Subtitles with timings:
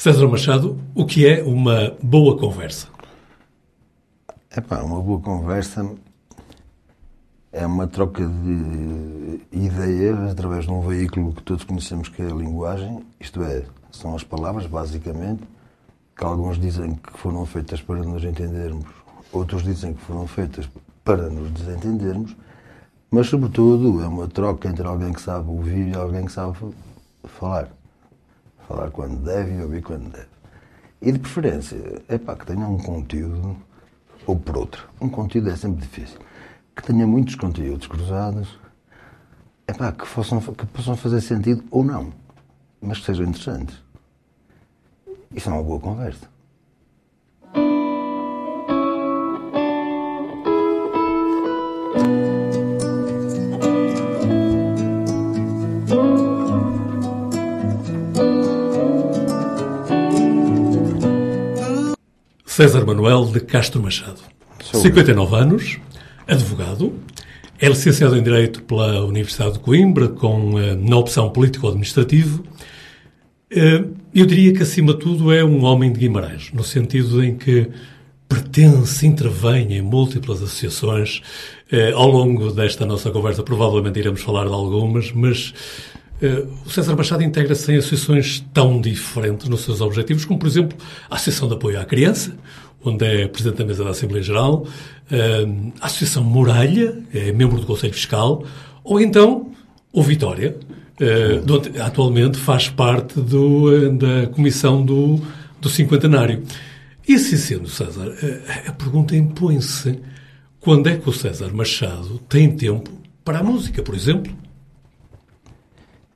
[0.00, 2.88] César Machado, o que é uma boa conversa?
[4.50, 5.94] É uma boa conversa
[7.52, 12.34] é uma troca de ideias através de um veículo que todos conhecemos que é a
[12.34, 13.62] linguagem, isto é,
[13.92, 15.42] são as palavras, basicamente,
[16.16, 18.88] que alguns dizem que foram feitas para nos entendermos,
[19.30, 20.66] outros dizem que foram feitas
[21.04, 22.34] para nos desentendermos,
[23.10, 26.56] mas, sobretudo, é uma troca entre alguém que sabe ouvir e alguém que sabe
[27.38, 27.68] falar.
[28.70, 30.28] Falar quando deve e ouvir quando deve.
[31.02, 33.56] E, de preferência, é pá, que tenha um conteúdo,
[34.24, 34.88] ou por outro.
[35.00, 36.20] Um conteúdo é sempre difícil.
[36.76, 38.60] Que tenha muitos conteúdos cruzados,
[39.66, 42.12] é pá, que, possam, que possam fazer sentido ou não,
[42.80, 43.76] mas que sejam interessantes.
[45.34, 46.29] Isso é uma boa conversa.
[62.50, 64.18] César Manuel de Castro Machado.
[64.60, 65.78] Sou 59 anos,
[66.26, 66.92] advogado,
[67.60, 72.42] é licenciado em Direito pela Universidade de Coimbra, com, eh, na opção político-administrativo.
[73.52, 77.36] Eh, Eu diria que, acima de tudo, é um homem de Guimarães, no sentido em
[77.36, 77.68] que
[78.28, 81.22] pertence, intervém em múltiplas associações.
[81.70, 85.54] Eh, Ao longo desta nossa conversa, provavelmente iremos falar de algumas, mas
[86.66, 90.76] o César Machado integra-se em associações tão diferentes nos seus objetivos, como, por exemplo,
[91.08, 92.36] a Associação de Apoio à Criança,
[92.84, 94.66] onde é Presidente da Mesa da Assembleia Geral,
[95.10, 95.46] eh,
[95.80, 98.44] a Associação Muralha, é membro do Conselho Fiscal,
[98.84, 99.50] ou então
[99.92, 100.56] o Vitória,
[101.00, 105.18] eh, de onde atualmente faz parte do, eh, da Comissão do,
[105.58, 106.42] do Cinquentenário.
[107.08, 109.98] E assim sendo, César, eh, a pergunta impõe-se
[110.60, 112.90] quando é que o César Machado tem tempo
[113.24, 114.30] para a música, por exemplo?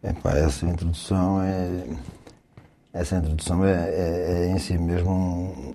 [0.05, 1.87] Epá, essa introdução é.
[2.93, 5.75] Essa introdução é, é- é em si mesmo um,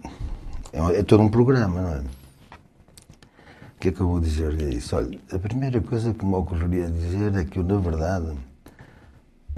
[0.71, 1.99] é, é todo um programa, não é?
[1.99, 4.95] O que é que eu vou dizer a isso?
[4.95, 8.37] Olha, a primeira coisa que me ocorreria dizer é que eu, na verdade,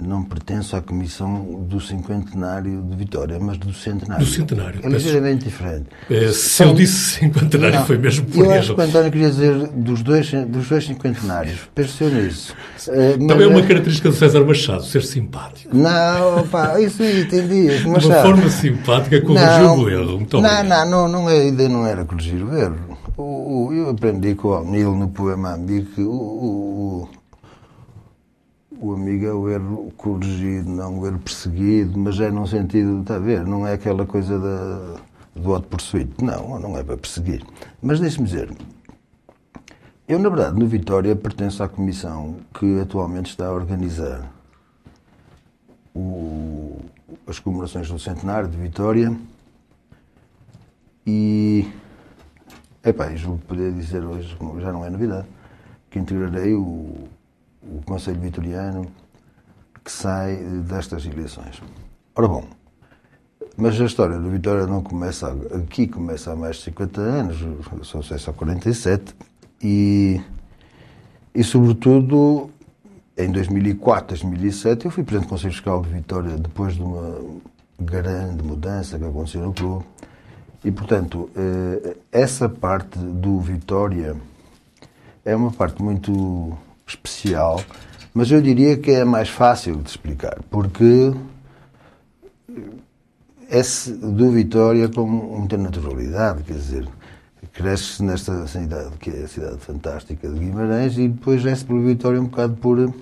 [0.00, 4.24] não pertenço à comissão do cinquentenário de Vitória, mas do centenário.
[4.24, 5.86] Do centenário, É ligeiramente diferente.
[6.10, 9.30] Eh, se eu disse cinquentenário, Não, foi mesmo por Eu acho que o António queria
[9.30, 11.60] dizer dos dois, dos dois cinquentenários.
[11.74, 12.54] Pensou nisso.
[12.74, 15.76] Mas, Também é uma eh, característica do César Machado, ser simpático.
[15.76, 17.78] Não, pá, isso aí entendi.
[17.78, 20.16] De uma forma simpática, corrigiu o erro.
[20.18, 22.98] Muito não, não, não, não, a ideia não era corrigir o erro.
[23.16, 27.08] O, o- eu aprendi com o Alnil no poema Amigo que o, o,
[28.82, 33.14] o, amigo é o erro corrigido, não o erro perseguido, mas é num sentido, está
[33.16, 34.96] a ver, não é aquela coisa da,
[35.40, 36.10] do auto pursuit.
[36.22, 37.44] Não, não é para perseguir.
[37.80, 38.50] Mas deixe-me dizer,
[40.08, 44.28] eu, na verdade, no Vitória pertenço à comissão que atualmente está a organizar
[45.94, 46.80] o-
[47.26, 49.16] as comemorações do centenário de Vitória
[51.06, 51.68] e
[52.84, 55.28] epá, julgo poder dizer hoje, já não é novidade,
[55.88, 57.08] que integrarei o,
[57.62, 58.86] o Conselho Vitoriano
[59.84, 61.60] que sai destas eleições.
[62.14, 62.44] Ora bom,
[63.56, 67.38] mas a história do Vitória não começa aqui, começa há mais de 50 anos,
[67.82, 69.14] só sei só 47,
[69.62, 70.20] e,
[71.34, 72.50] e sobretudo
[73.16, 77.20] em 2004, 2007, eu fui presidente do Conselho Fiscal de Vitória depois de uma
[77.78, 79.84] grande mudança que aconteceu no clube.
[80.64, 84.16] E, portanto, eh, essa parte do Vitória
[85.24, 86.56] é uma parte muito
[86.94, 87.62] especial,
[88.14, 91.12] mas eu diria que é mais fácil de explicar, porque
[93.50, 93.62] é
[94.14, 96.88] do Vitória com muita naturalidade, quer dizer,
[97.52, 102.20] cresce nesta cidade que é a cidade fantástica de Guimarães e depois é-se pelo Vitória
[102.20, 102.92] um bocado por.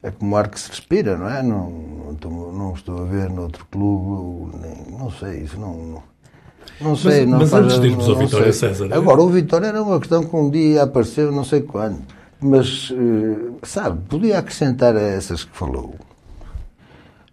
[0.00, 1.42] É como ar que se respira, não é?
[1.42, 5.74] Não, não, estou, não estou a ver noutro clube, nem, não sei, isso não.
[5.76, 6.02] não
[6.80, 8.68] não sei, Mas- não mas faz- antes de irmos ao Vitória, sei.
[8.74, 11.98] César, Agora, o Vitória era uma questão que um dia apareceu, não sei quando.
[12.40, 15.96] Mas, eh, sabe, podia acrescentar a essas que falou.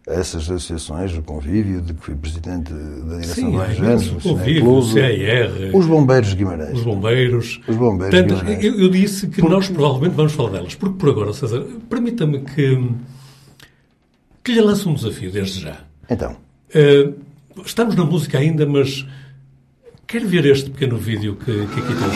[0.07, 4.17] A essas associações, o convívio, de que fui presidente da direção Sim, do é imenso.
[4.17, 6.78] o convívio, o CIR, os bombeiros de Guimarães.
[6.78, 7.59] os bombeiros.
[7.67, 8.63] Os bombeiros Tantas- Guimarães.
[8.66, 12.91] eu, eu disse que nós provavelmente vamos falar delas, porque por agora, César, permita-me que,
[14.43, 15.78] que lhe lance um desafio desde já.
[16.09, 16.35] Então,
[16.73, 17.09] Eh,
[17.66, 19.05] estamos na música ainda, mas
[20.05, 22.16] quero ver este pequeno vídeo que, que aqui temos.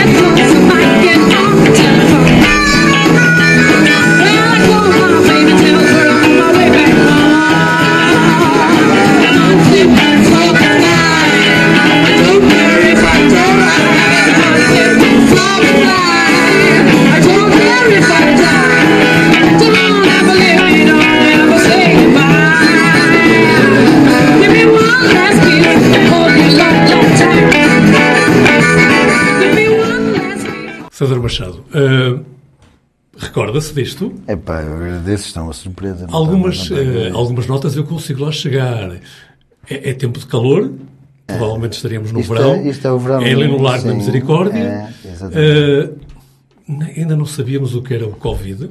[31.31, 32.25] Machado, uh,
[33.17, 34.13] recorda-se disto?
[34.27, 36.07] É pá, eu agradeço, está uma surpresa.
[36.11, 36.75] Algumas, uh,
[37.13, 38.97] algumas notas eu consigo lá chegar.
[39.69, 40.71] É, é tempo de calor,
[41.27, 41.37] é.
[41.37, 42.55] provavelmente estaríamos no isto verão.
[42.55, 43.21] É, isto é o verão.
[43.21, 44.59] É ali no Largo da Misericórdia.
[44.59, 45.99] É, uh,
[46.97, 48.69] ainda não sabíamos o que era o Covid.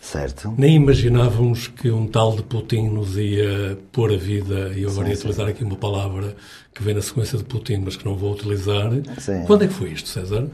[0.00, 0.54] Certo.
[0.56, 5.08] Nem imaginávamos que um tal de Putin nos ia pôr a vida, e eu agora
[5.08, 6.34] ia utilizar aqui uma palavra
[6.74, 8.90] que vem na sequência de Putin, mas que não vou utilizar.
[9.18, 9.44] Sim.
[9.46, 10.48] Quando é que foi isto, César?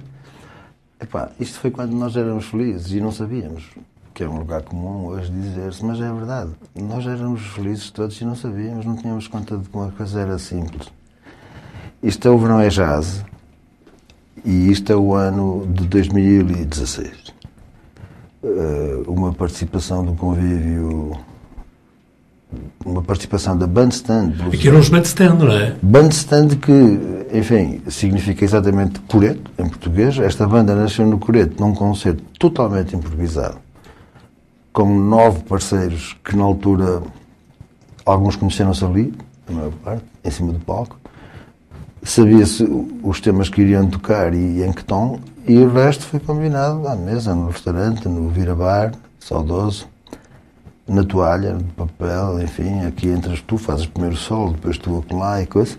[1.00, 3.70] Epá, isto foi quando nós éramos felizes e não sabíamos,
[4.14, 6.52] que é um lugar comum hoje dizer-se, mas é verdade.
[6.75, 10.38] Nós éramos felizes todos e não sabíamos, não tínhamos conta de como a coisa era
[10.38, 10.88] simples.
[12.02, 13.25] Isto é o verão é jazz
[14.44, 17.34] e isto é o ano de 2016
[18.42, 21.12] eh, uma participação do convívio,
[22.84, 24.34] uma participação da Bandstand.
[24.52, 25.76] Aqui eram os Bandstand, não é?
[25.82, 30.18] Bandstand que, enfim, significa exatamente coreto, em português.
[30.18, 33.58] Esta banda nasceu no coreto, num concerto totalmente improvisado,
[34.72, 37.02] com nove parceiros que na altura
[38.04, 39.14] alguns conheceram-se ali,
[39.48, 40.96] a maior parte, em cima do palco.
[42.02, 42.64] Sabia-se
[43.02, 46.94] os temas que iriam tocar e em que tom, e o resto foi combinado à
[46.94, 49.88] mesa, no restaurante, no Vira-Bar, saudoso,
[50.88, 55.46] na toalha, no papel, enfim, aqui entras tu, fazes primeiro solo, depois tu acolá e
[55.46, 55.76] coisa.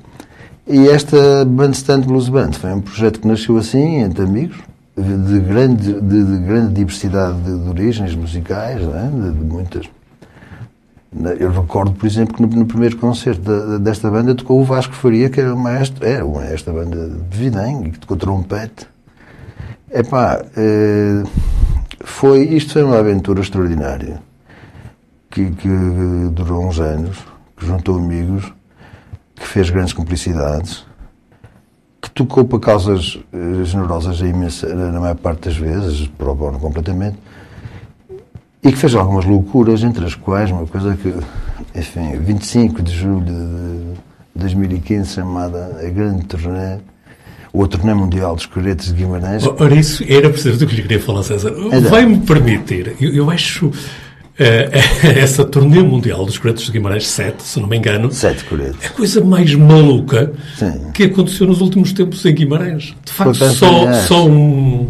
[0.67, 4.57] E esta Bandstand Blues Band foi um projeto que nasceu assim, entre amigos,
[4.97, 9.09] de grande, de, de grande diversidade de, de, origens musicais, é?
[9.09, 9.85] de, de, muitas.
[11.39, 14.93] Eu recordo, por exemplo, que no, no primeiro concerto da, desta banda tocou o Vasco
[14.93, 18.87] Faria, que era o maestro, era esta banda de Videm, que tocou trompete
[19.89, 21.23] Epá, eh,
[22.01, 24.19] foi, isto foi uma aventura extraordinária
[25.29, 25.69] que, que
[26.31, 27.17] durou uns anos,
[27.55, 28.53] que juntou amigos,
[29.35, 30.85] que fez grandes cumplicidades,
[32.01, 37.17] que tocou para causas eh, generosas imensas, na maior parte das vezes, pro bono completamente,
[38.63, 41.13] e que fez algumas loucuras, entre as quais uma coisa que,
[41.77, 43.99] enfim, 25 de julho de
[44.35, 46.79] 2015, chamada A Grande Turnê,
[47.53, 49.45] o torneio mundial dos coretes de Guimarães.
[49.45, 51.53] Ora, isso era preciso do que lhe queria falar, César.
[51.89, 53.71] Vai-me permitir, eu, eu acho.
[54.39, 54.69] Uh,
[55.17, 58.83] essa turnê mundial dos coretos de Guimarães, sete, se não me engano, sete coretos.
[58.83, 60.91] é a coisa mais maluca Sim.
[60.93, 62.95] que aconteceu nos últimos tempos em Guimarães.
[63.03, 64.87] De facto, só, só um,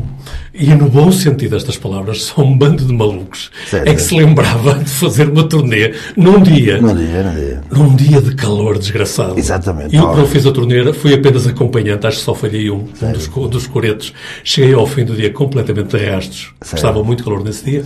[0.53, 4.73] e no bom sentido destas palavras, só um bando de malucos é que se lembrava
[4.75, 6.81] de fazer uma turnê num dia.
[6.81, 7.61] Num dia, num dia.
[7.71, 9.38] Num dia de calor desgraçado.
[9.38, 9.95] Exatamente.
[9.95, 13.11] E eu, quando fiz a turnê, fui apenas acompanhante, acho que só falhei um, um
[13.11, 14.11] dos, dos coretos.
[14.44, 16.49] Cheguei ao fim do dia completamente de rastos.
[16.61, 17.83] Estava muito calor nesse dia.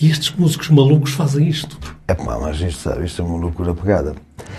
[0.00, 1.78] E estes músicos malucos fazem isto.
[2.08, 4.14] É pá, mas isto, sabe, isto é uma loucura pegada.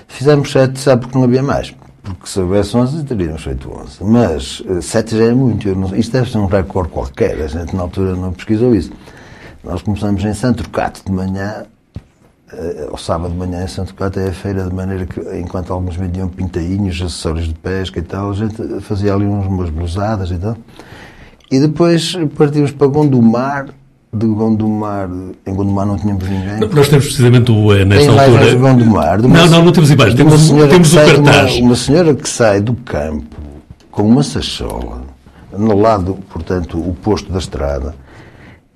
[0.08, 4.04] Fizemos sete, sabe, porque não havia mais porque se houvesse 11 teríamos feito 11.
[4.04, 5.74] Mas 7 eh, já é muito.
[5.76, 7.42] Não, isto deve ser um recorde qualquer.
[7.42, 8.92] A gente na altura não pesquisou isso.
[9.64, 11.66] Nós começamos em Santo Cato de manhã,
[12.52, 15.72] eh, ao sábado de manhã em Santo Cato é a feira, de maneira que enquanto
[15.72, 20.38] alguns vendiam pintainhos, acessórios de pesca e tal, a gente fazia ali umas blusadas e
[20.38, 20.58] tal.
[21.52, 23.68] E depois partimos para Gondomar,
[24.14, 25.10] de Gondomar,
[25.46, 26.60] em Gondomar não tínhamos ninguém.
[26.60, 28.46] Nós temos precisamente o, eh, nessa altura.
[28.46, 31.56] De Gondomar, de uma, não, não, não temos imagens, temos, temos o cartaz.
[31.56, 33.38] Uma, uma, senhora que sai do campo
[33.90, 35.04] com uma sachola,
[35.58, 37.96] no lado, portanto, o posto da estrada,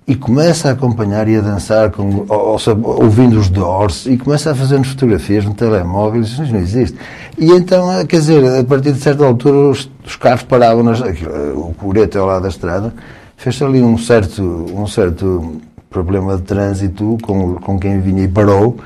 [0.08, 4.52] e começa a acompanhar e a dançar, com, ou, ou, ouvindo os Doors, e começa
[4.52, 6.98] a fazer-nos fotografias no telemóvel, isso não existe.
[7.38, 11.02] E então, eh, quer dizer, a partir de certa altura, os, os carros paravam, nas,
[11.02, 12.94] o coreto ao lado da estrada,
[13.38, 18.78] fez ali um certo, um certo problema de trânsito com, com quem vinha e parou,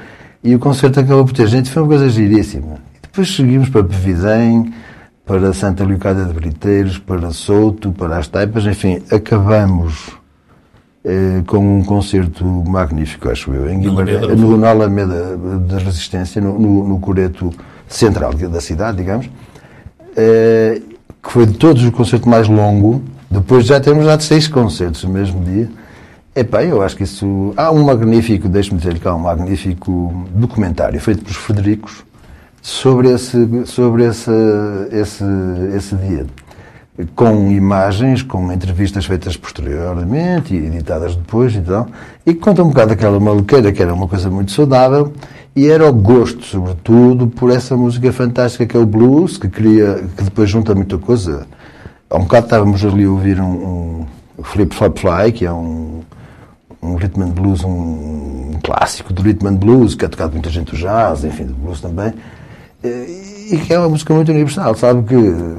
[0.44, 2.76] e o concerto acabou por ter gente, foi uma coisa giríssima.
[2.96, 4.74] E depois seguimos para Pevidem,
[5.26, 10.10] para Santa Leocádia de Briteiros, para Souto, para as Taipas, enfim, acabamos
[11.04, 15.38] eh, com um concerto magnífico, acho eu, em Guimarães, no, na Alameda
[15.68, 17.52] da Resistência, no, no, no Coreto
[17.88, 19.30] central da cidade, digamos,
[20.16, 20.82] eh,
[21.22, 25.12] que foi de todos o concerto mais longo, depois já temos dado seis concertos no
[25.12, 25.70] mesmo dia.
[26.36, 27.54] Epá, eu acho que isso.
[27.56, 32.04] Há um magnífico, deixe-me dizer que há um magnífico documentário feito pelos Federicos
[32.62, 34.32] sobre esse, sobre esse,
[34.92, 35.24] esse,
[35.76, 36.26] esse dia.
[37.16, 41.88] Com imagens, com entrevistas feitas posteriormente e editadas depois e tal,
[42.26, 45.14] e que conta um bocado daquela maluqueira que era uma coisa muito saudável
[45.56, 50.04] e era o gosto, sobretudo, por essa música fantástica que é o blues, que, queria,
[50.16, 51.48] que depois junta muita coisa
[52.10, 54.06] Há um bocado estávamos ali a ouvir um,
[54.38, 56.02] um Flip Flop Fly, que é um,
[56.82, 60.50] um rhythm and blues, um, um clássico do rhythm and blues, que é tocado muita
[60.50, 62.12] gente do jazz, enfim, do blues também,
[62.84, 65.58] e que é uma música muito universal, sabe que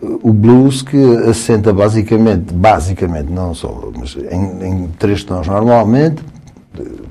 [0.00, 0.96] o blues que
[1.28, 6.22] assenta basicamente, basicamente, não só, mas em, em três tons normalmente,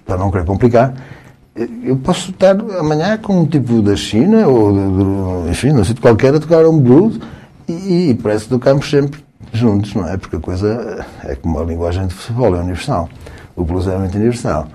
[0.03, 0.95] para não querer complicar,
[1.83, 6.33] eu posso estar amanhã com um tipo da China ou, enfim, não sei de qualquer
[6.33, 7.19] a tocar um blues
[7.67, 10.17] e, e parece que tocamos sempre juntos, não é?
[10.17, 13.09] Porque a coisa é como a linguagem de futebol, é universal.
[13.55, 14.67] O blues é muito universal.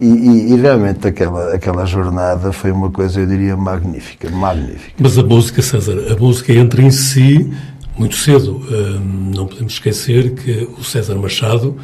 [0.00, 4.94] E, e, e, realmente aquela, aquela jornada foi uma coisa, eu diria, magnífica, magnífica.
[4.98, 7.52] Mas a música, César, a música entra em si
[7.98, 8.62] muito cedo.
[8.70, 11.76] Hum, não podemos esquecer que o César Machado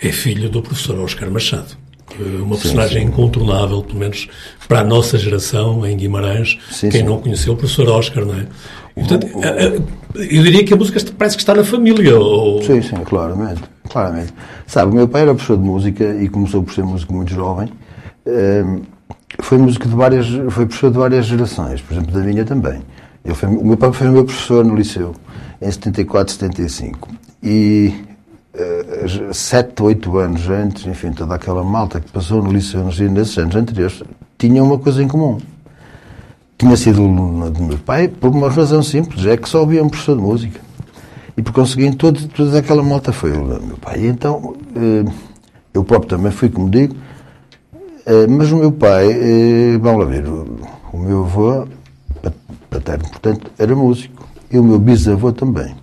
[0.00, 1.81] é filho do professor Oscar Machado.
[2.18, 3.12] Uma personagem sim, sim.
[3.12, 4.28] incontornável, pelo menos
[4.68, 8.46] para a nossa geração em Guimarães, sim, quem não conheceu o professor Oscar, não é?
[8.96, 9.80] E, portanto, eh, eh,
[10.14, 12.18] eu diria que a música parece que está na família.
[12.18, 12.62] Ou...
[12.62, 14.34] Sim, sim, claramente, claramente.
[14.66, 17.68] Sabe, o meu pai era professor de música e começou por ser músico muito jovem.
[19.40, 22.82] Foi músico de várias, foi professor de várias gerações, por exemplo, da minha também.
[23.24, 25.14] Ele foi, o meu pai foi meu professor no liceu,
[25.60, 27.08] em 74, 75.
[27.42, 27.94] E
[29.32, 34.02] sete, oito anos antes, enfim, toda aquela malta que passou no liceu nesses anos anteriores,
[34.38, 35.38] tinha uma coisa em comum.
[36.58, 39.88] Tinha sido aluno do meu pai por uma razão simples, é que só havia um
[39.88, 40.60] professor de música.
[41.36, 44.00] E por conseguinte, todo, toda aquela malta foi o meu pai.
[44.00, 45.12] E então, uh,
[45.72, 46.94] eu próprio também fui, como digo,
[48.28, 49.06] mas o meu pai,
[49.80, 51.66] vamos lá ver, o meu avô
[52.68, 54.26] paterno, portanto, era músico.
[54.50, 55.74] E o meu bisavô também.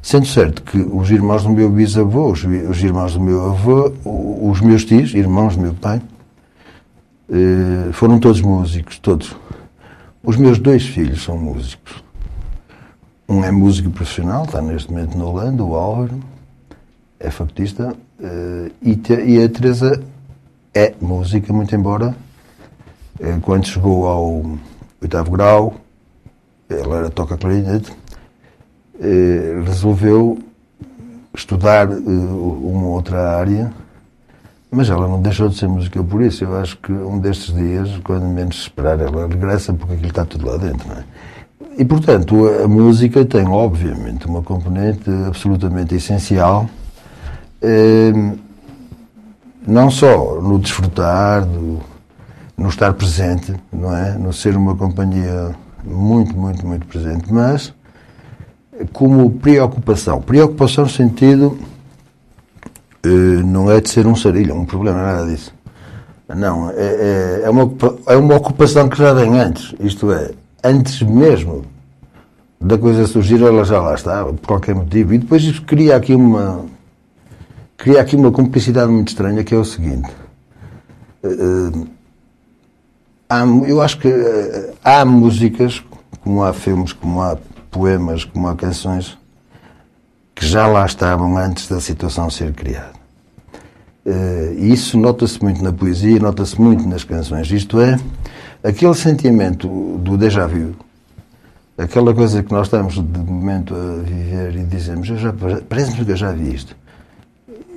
[0.00, 4.60] Sendo certo que os irmãos do meu bisavô, os, os irmãos do meu avô, os
[4.60, 6.00] meus tios, irmãos do meu pai,
[7.30, 9.36] eh, foram todos músicos, todos.
[10.22, 12.02] Os meus dois filhos são músicos.
[13.28, 16.18] Um é músico profissional, está neste momento na Holanda, o Álvaro,
[17.20, 20.02] é factista, eh, e a Teresa
[20.72, 22.16] é música, muito embora
[23.20, 24.44] eh, quando chegou ao
[25.02, 25.74] oitavo grau,
[26.68, 27.92] ela era toca clarinete,
[29.64, 30.38] resolveu
[31.38, 33.72] estudar eh, uma outra área,
[34.70, 36.44] mas ela não deixou de ser música por isso.
[36.44, 40.46] Eu acho que um destes dias, quando menos esperar, ela regressa porque aquilo está tudo
[40.46, 41.04] lá dentro, não é?
[41.78, 46.68] E, portanto, a música tem, obviamente, uma componente absolutamente essencial,
[47.62, 48.12] eh,
[49.66, 54.18] não só no desfrutar, no estar presente, não é?
[54.18, 57.72] No ser uma companhia muito, muito, muito presente, mas
[58.92, 60.20] como preocupação.
[60.20, 61.58] Preocupação no sentido
[63.02, 65.54] eh, não é de ser um sarilho, um problema, nada disso.
[66.28, 67.72] Não, é, é, é, uma,
[68.06, 69.74] é uma ocupação que já vem antes.
[69.80, 70.32] Isto é,
[70.62, 71.64] antes mesmo
[72.60, 75.14] da coisa surgir, ela já lá estava, por qualquer motivo.
[75.14, 76.66] E depois isso cria aqui uma.
[77.76, 80.10] cria aqui uma complicidade muito estranha, que é o seguinte.
[81.24, 81.86] Uh,
[83.28, 84.12] há, eu acho que
[84.84, 85.82] há músicas,
[86.22, 87.38] como há filmes, como há
[87.78, 89.16] poemas como há canções
[90.34, 92.98] que já lá estavam antes da situação ser criada.
[94.04, 97.48] Eh, e isso nota-se muito na poesia, nota-se muito nas canções.
[97.52, 97.96] Isto é,
[98.64, 99.68] aquele sentimento
[99.98, 100.74] do déjà vu,
[101.76, 105.08] aquela coisa que nós estamos de momento a viver e dizemos,
[105.68, 106.76] parece-me que eu já vi isto.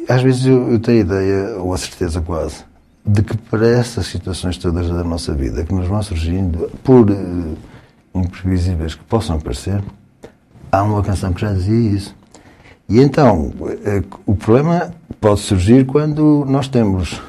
[0.10, 2.64] Às vezes eu, eu tenho a ideia, ou a certeza quase,
[3.06, 7.58] de que para essas situações todas da nossa vida que nos vão surgindo, por uh,
[8.14, 9.82] imprevisíveis que possam parecer,
[10.72, 12.16] há uma canção que já dizia isso.
[12.88, 13.54] E então,
[13.86, 17.22] eh, o problema pode surgir quando nós temos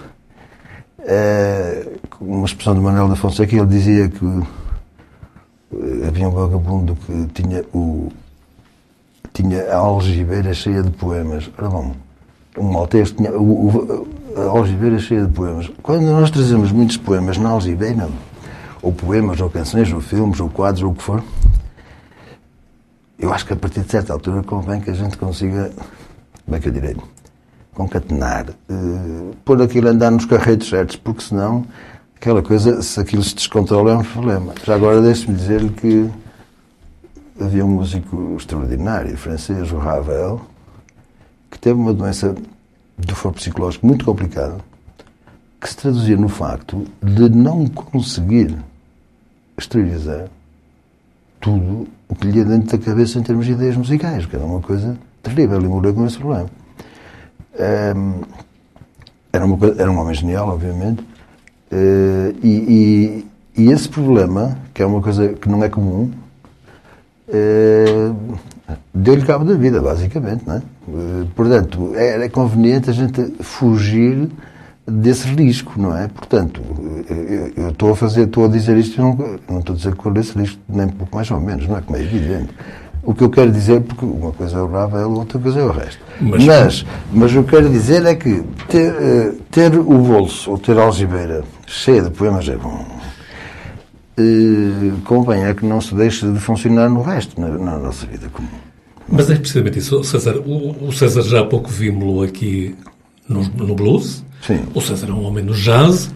[0.98, 1.86] é,
[2.20, 7.64] uma expressão de Manuel da Fonseca, ele dizia que eh, havia um vagabundo que tinha
[7.72, 8.10] o
[9.32, 11.50] tinha a algibeira cheia de poemas.
[11.56, 11.92] Ora bom,
[12.58, 15.70] um maltês tinha o, o, a algibeira cheia de poemas.
[15.82, 18.08] Quando nós trazemos muitos poemas na algibeira,
[18.82, 21.22] ou poemas, ou canções, ou filmes, ou quadros, ou o que for,
[23.18, 25.70] eu acho que a partir de certa altura convém que a gente consiga,
[26.44, 26.96] como é que eu direi,
[27.72, 31.64] concatenar, uh, pôr aquilo a andar nos carretos certos, porque senão
[32.16, 34.54] aquela coisa, se aquilo se descontrola, é um problema.
[34.64, 36.10] Já agora deixe-me dizer-lhe que
[37.40, 40.40] havia um músico extraordinário, francês, o Ravel,
[41.50, 42.34] que teve uma doença
[42.98, 44.58] do foro psicológico muito complicada,
[45.60, 48.56] que se traduzia no facto de não conseguir
[49.56, 50.28] exteriorizar
[51.40, 54.44] tudo o que lhe ia dentro da cabeça em termos de ideias musicais, que era
[54.44, 55.58] uma coisa terrível.
[55.58, 56.48] Ele morreu com esse problema.
[59.32, 63.24] Era, uma, era um homem genial, obviamente, uh, e,
[63.56, 66.10] e, e, esse problema, que é uma coisa que não é comum,
[67.28, 68.38] uh,
[68.94, 70.46] deu-lhe cabo da vida, basicamente.
[70.46, 70.62] Não é?
[70.86, 74.28] Uh, portanto, era conveniente a gente fugir
[74.86, 76.08] desse risco, não é?
[76.08, 76.60] Portanto,
[77.56, 79.14] eu, estou a fazer, estou a dizer isto, não,
[79.48, 81.80] não estou a dizer que correr esse risco, nem pouco mais ou menos, não é?
[81.80, 82.50] Como é evidente.
[83.04, 85.72] O que eu quero dizer, porque uma coisa é o Ravel, outra coisa é o
[85.72, 86.00] resto.
[86.20, 90.52] Mas- Mas, mas, o que eu quero dizer é que ter, eh, ter o bolso,
[90.52, 92.84] ou ter a algibeira cheia de poemas é bom.
[94.16, 98.28] Eh, convém é que não se deixe de funcionar no resto, na, na nossa vida
[98.32, 98.48] comum.
[99.08, 100.36] Mas é precisamente isso, César.
[100.38, 102.76] O, o César já há pouco vimos-lo aqui
[103.28, 104.24] no, no blues.
[104.46, 104.60] Sim.
[104.74, 106.12] O César é um homem do jazz.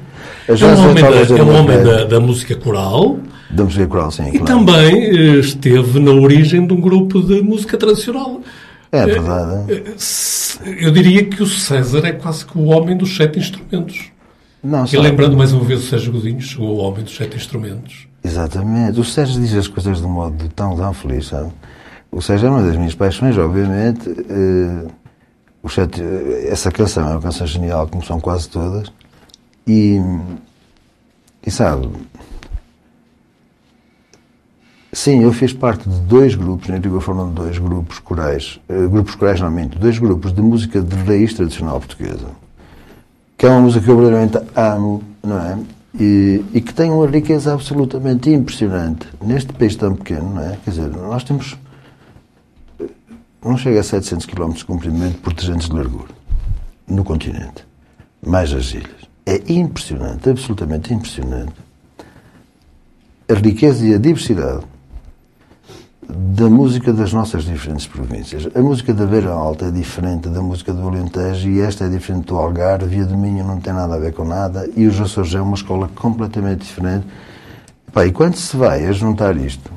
[0.49, 3.19] A É jazz um é homem, da, é um homem da, da música coral
[3.51, 4.45] Da música coral, sim, e claro.
[4.47, 8.41] também eh, esteve na origem de um grupo de música tradicional.
[8.93, 9.73] É verdade.
[9.73, 14.07] Eh, se- Eu diria que o César é quase que o homem dos sete instrumentos.
[14.65, 18.09] Não, E lembrando mais uma vez o Sérgio Godinho, chegou o homem dos sete instrumentos.
[18.25, 18.99] Exatamente.
[18.99, 21.51] O Sérgio diz as coisas de um modo tão, tão feliz, sabe?
[22.11, 24.09] O Sérgio é uma das minhas paixões, obviamente.
[24.29, 24.87] Eh,
[25.67, 28.91] o Sete- eh, essa canção é uma canção genial, como são quase todas.
[29.67, 30.01] E,
[31.45, 31.89] e sabe,
[34.93, 39.15] sim, eu fiz parte de dois grupos, na antiga foram dois grupos corais, eh, grupos
[39.17, 42.29] corais normalmente, dois grupos de música de raiz tradicional portuguesa
[43.39, 45.59] que é uma música que eu verdadeiramente amo, não é?
[46.01, 50.57] E, e que tem uma riqueza absolutamente impressionante neste país tão pequeno, não é?
[50.65, 51.55] Quer dizer, nós temos.
[53.45, 56.15] Não chega a 700 km de comprimento por 300 de largura
[56.87, 57.67] no continente,
[58.25, 59.07] mais as ilhas.
[59.25, 61.55] É impressionante, absolutamente impressionante.
[63.29, 64.65] A riqueza e a diversidade
[66.09, 68.49] da música das nossas diferentes províncias.
[68.55, 72.27] A música da Beira Alta é diferente da música do Alentejo e esta é diferente
[72.27, 75.01] do Algarve e a do Minho não tem nada a ver com nada e os
[75.01, 77.07] Açores é uma escola completamente diferente.
[77.97, 79.71] E quando se vai a juntar isto,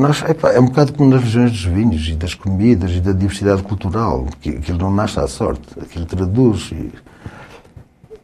[0.00, 3.12] nós, epá, é um bocado como nas regiões dos vinhos e das comidas e da
[3.12, 6.70] diversidade cultural, que aquilo não nasce à sorte, aquilo traduz.
[6.72, 6.90] E...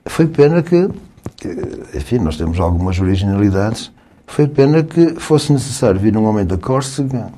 [0.07, 0.89] Foi pena que,
[1.37, 1.49] que,
[1.95, 3.93] enfim, nós temos algumas originalidades,
[4.27, 7.29] foi pena que fosse necessário vir um homem da Córcega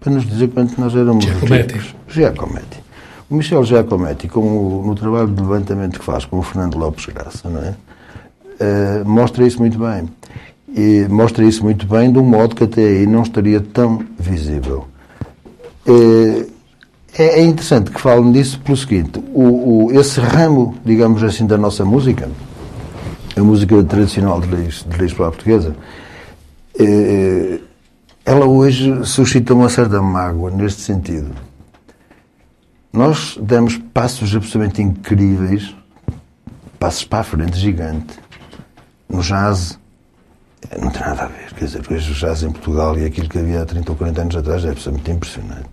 [0.00, 1.74] para nos dizer quanto nós éramos Giacometti.
[1.74, 1.94] ricos.
[2.08, 2.84] Giacometti.
[3.30, 7.48] O Michel Giacometti, como no trabalho de levantamento que faz com o Fernando Lopes Graça,
[7.48, 7.74] não é?
[8.60, 10.08] Eh, mostra isso muito bem.
[10.76, 14.88] E mostra isso muito bem de um modo que até aí não estaria tão visível.
[15.86, 16.46] Eh,
[17.16, 21.56] é, é interessante que falem disso pelo seguinte: o, o- esse ramo, digamos assim, da
[21.56, 22.28] nossa música,
[23.36, 25.76] a música tradicional de raiz, de raiz para a portuguesa,
[26.78, 27.60] eh,
[28.24, 31.30] ela hoje suscita uma certa mágoa neste sentido.
[32.92, 35.74] Nós demos passos absolutamente incríveis,
[36.80, 38.18] passos para a frente gigante.
[39.08, 39.78] No jazz,
[40.80, 41.52] não tem nada a ver.
[41.54, 44.20] Quer dizer, hoje o jazz em Portugal e aquilo que havia há 30 ou 40
[44.22, 45.68] anos atrás é absolutamente impressionante.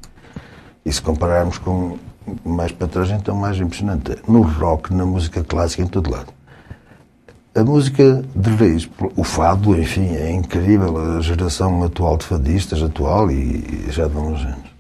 [0.85, 1.97] E se compararmos com
[2.45, 4.17] mais para trás, então mais impressionante.
[4.27, 6.33] No rock, na música clássica, em todo lado.
[7.53, 11.17] A música de raiz, o fado, enfim, é incrível.
[11.17, 14.71] A geração atual de fadistas, atual e, e já de uns anos.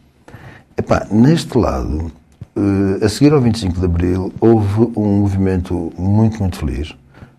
[0.77, 2.11] Epá, neste lado,
[2.55, 6.95] eh, a seguir ao 25 de Abril, houve um movimento muito, muito feliz,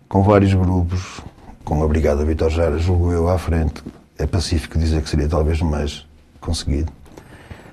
[0.07, 1.21] com vários grupos,
[1.63, 3.83] com a Brigada Vitor Jara, julgo eu, à frente.
[4.17, 6.05] É pacífico dizer que seria talvez mais
[6.39, 6.91] conseguido.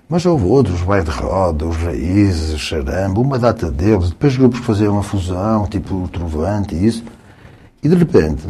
[0.08, 4.60] Mas houve outros, os Vai de Roda, os Raízes, Charamba, uma data deles, depois grupos
[4.60, 7.04] que faziam uma fusão, tipo o Trovante e isso.
[7.82, 8.42] E de repente,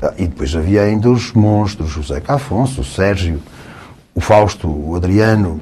[0.00, 3.42] ah, e depois havia ainda os monstros, o Zeca Afonso, o Sérgio,
[4.14, 5.60] o Fausto, o Adriano,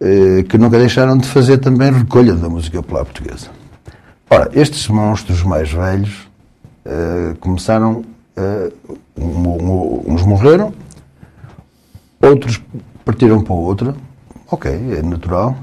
[0.00, 3.48] eh, que nunca deixaram de fazer também recolha da música popular portuguesa.
[4.28, 6.28] Ora, estes monstros mais velhos
[6.84, 8.04] eh, começaram,
[9.18, 10.72] um- uns morreram,
[12.20, 12.62] outros
[13.04, 13.94] partiram para outra,
[14.50, 15.56] ok, é natural,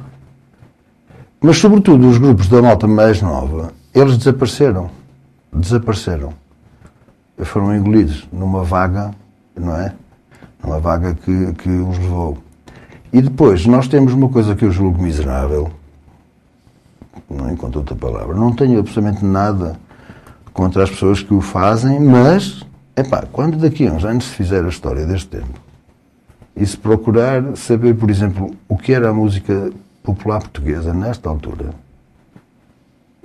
[1.42, 4.90] mas sobretudo os grupos da malta mais nova, eles desapareceram,
[5.54, 6.34] desapareceram.
[7.42, 9.12] Foram engolidos numa vaga,
[9.56, 9.94] não é?
[10.62, 12.38] Numa vaga que, que os levou.
[13.14, 15.72] E depois, nós temos uma coisa que eu julgo miserável,
[17.30, 19.80] não encontro outra palavra, não tenho absolutamente nada
[20.60, 24.66] contra as pessoas que o fazem, mas, epá, quando daqui a uns anos se fizer
[24.66, 25.58] a história deste tempo,
[26.54, 29.72] e se procurar saber, por exemplo, o que era a música
[30.04, 31.70] popular portuguesa nesta altura,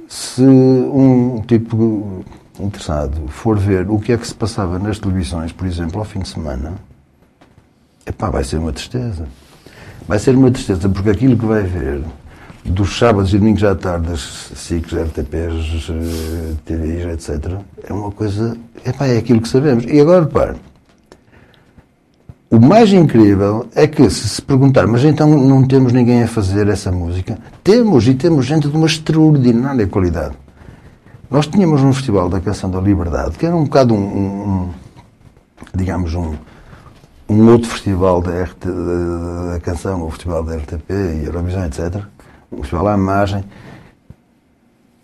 [0.06, 2.24] se um tipo
[2.60, 6.20] interessado for ver o que é que se passava nas televisões, por exemplo, ao fim
[6.20, 6.74] de semana,
[8.06, 9.26] epá, vai ser uma tristeza.
[10.06, 12.00] Vai ser uma tristeza, porque aquilo que vai ver
[12.64, 14.20] dos sábados e domingos à tarde, das
[14.56, 17.52] SICs, RTPs, eh, TVs, etc.,
[17.88, 18.56] é uma coisa.
[18.84, 19.84] Epá, é aquilo que sabemos.
[19.84, 20.56] E agora, repare,
[22.50, 26.68] o mais incrível é que, se se perguntar, mas então não temos ninguém a fazer
[26.68, 27.36] essa música?
[27.62, 30.34] Temos, e temos gente de uma extraordinária qualidade.
[31.30, 34.70] Nós tínhamos um festival da canção da liberdade, que era um bocado um, um- um,
[35.74, 36.34] digamos, um,
[37.28, 42.02] um outro festival da, RT, da, da canção, o festival da RTP e Eurovisão, etc.
[42.54, 43.44] Um festival à margem.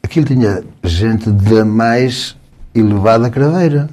[0.02, 2.36] Aquilo tinha gente da mais
[2.74, 3.88] elevada craveira.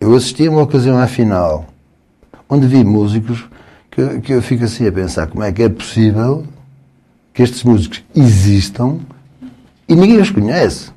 [0.00, 1.66] Eu assisti a uma ocasião à final,
[2.48, 3.44] onde vi músicos
[3.90, 6.44] que, que eu fico assim a pensar como é que é possível
[7.32, 8.98] que estes músicos existam
[9.88, 10.92] e ninguém os conhece.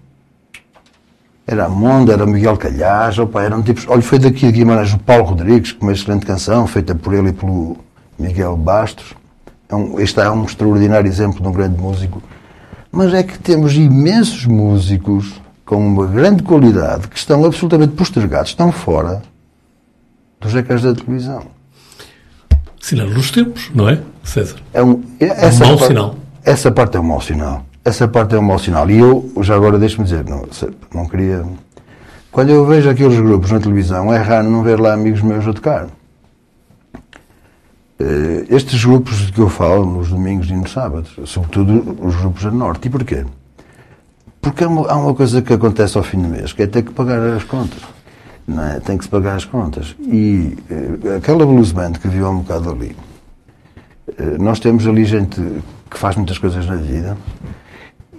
[1.45, 3.85] Era a era Miguel Calhás, opa, eram tipos.
[3.87, 7.29] Olha, foi daqui de Guimarães o Paulo Rodrigues, com uma excelente canção, feita por ele
[7.29, 7.77] e pelo
[8.19, 9.15] Miguel Bastos.
[9.69, 12.21] É um, este é um extraordinário exemplo de um grande músico.
[12.91, 18.71] Mas é que temos imensos músicos com uma grande qualidade que estão absolutamente postergados, estão
[18.71, 19.21] fora
[20.39, 21.43] dos ecrãs da televisão.
[22.79, 24.55] Sinal dos tempos, não é, César?
[24.73, 26.15] É um, é um mau sinal.
[26.43, 27.65] Essa parte é um mau sinal.
[27.83, 28.89] Essa parte é um mau sinal.
[28.89, 30.47] E eu, já agora, deixe-me dizer, não,
[30.93, 31.43] não queria.
[32.31, 35.53] Quando eu vejo aqueles grupos na televisão, é raro não ver lá amigos meus a
[35.53, 35.87] tocar.
[37.99, 42.45] Eh, estes grupos de que eu falo, nos domingos e nos sábados, sobretudo os grupos
[42.45, 42.87] a norte.
[42.87, 43.25] E porquê?
[44.39, 47.19] Porque há uma, coisa que acontece ao fim do mês, que é ter que pagar
[47.19, 47.81] as contas.
[48.47, 48.79] Não é?
[48.79, 49.95] Tem que se pagar as contas.
[49.99, 52.95] E uh, aquela blues band que viu há um bocado ali,
[54.07, 55.41] uh, nós temos ali gente
[55.89, 57.17] que faz muitas coisas na vida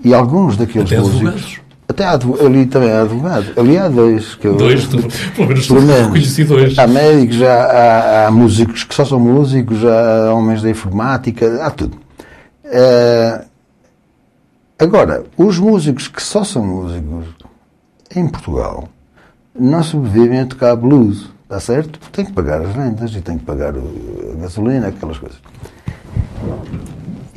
[0.05, 1.61] e alguns daqueles Até músicos.
[1.88, 3.46] Até há, ali também há advogado.
[3.59, 4.35] Ali há dois.
[4.35, 4.85] Que eu, Dois,
[5.35, 6.03] pelo menos pelo menos.
[6.07, 6.79] reconheci dois.
[6.79, 11.70] Há médicos, há, há, há, músicos que só são músicos, há homens da informática, há
[11.70, 11.96] tudo.
[12.66, 13.44] Uh,
[14.79, 17.24] agora, os músicos que só são músicos
[18.14, 18.88] em Portugal
[19.59, 21.98] não sobrevivem a tocar blues, está certo?
[22.12, 25.38] Tem que pagar as rendas e tem que pagar a gasolina, aquelas coisas.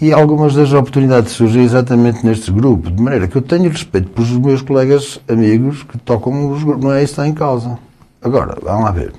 [0.01, 4.31] E algumas das oportunidades surgem exatamente nestes grupos, de maneira que eu tenho respeito pelos
[4.31, 7.77] meus colegas amigos que tocam os grupos, não é isso que está em causa.
[8.19, 9.13] Agora, vamos lá ver.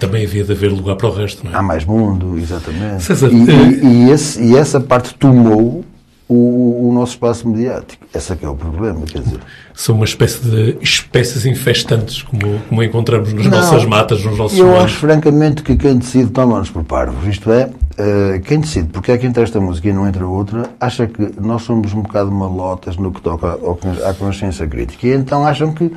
[0.00, 1.56] Também havia de haver lugar para o resto, não é?
[1.56, 3.02] Há mais mundo, exatamente.
[3.02, 5.84] César, e, eh, e, e, esse, e essa parte tomou
[6.28, 8.04] o, o, nosso espaço mediático.
[8.12, 9.38] Esse é que é o problema, quer dizer.
[9.72, 14.58] São uma espécie de espécies infestantes, como, como encontramos nas Não, nossas matas, nos nossos
[14.58, 14.84] Eu humanos.
[14.84, 17.26] acho, francamente, que quem decide toma-nos por parvos.
[17.28, 20.68] Isto é, uh, quem decide porque é que entra esta música e não entra outra,
[20.80, 23.58] acha que nós somos um bocado malotas no que toca
[24.04, 25.06] à consciência crítica.
[25.06, 25.92] E então acham que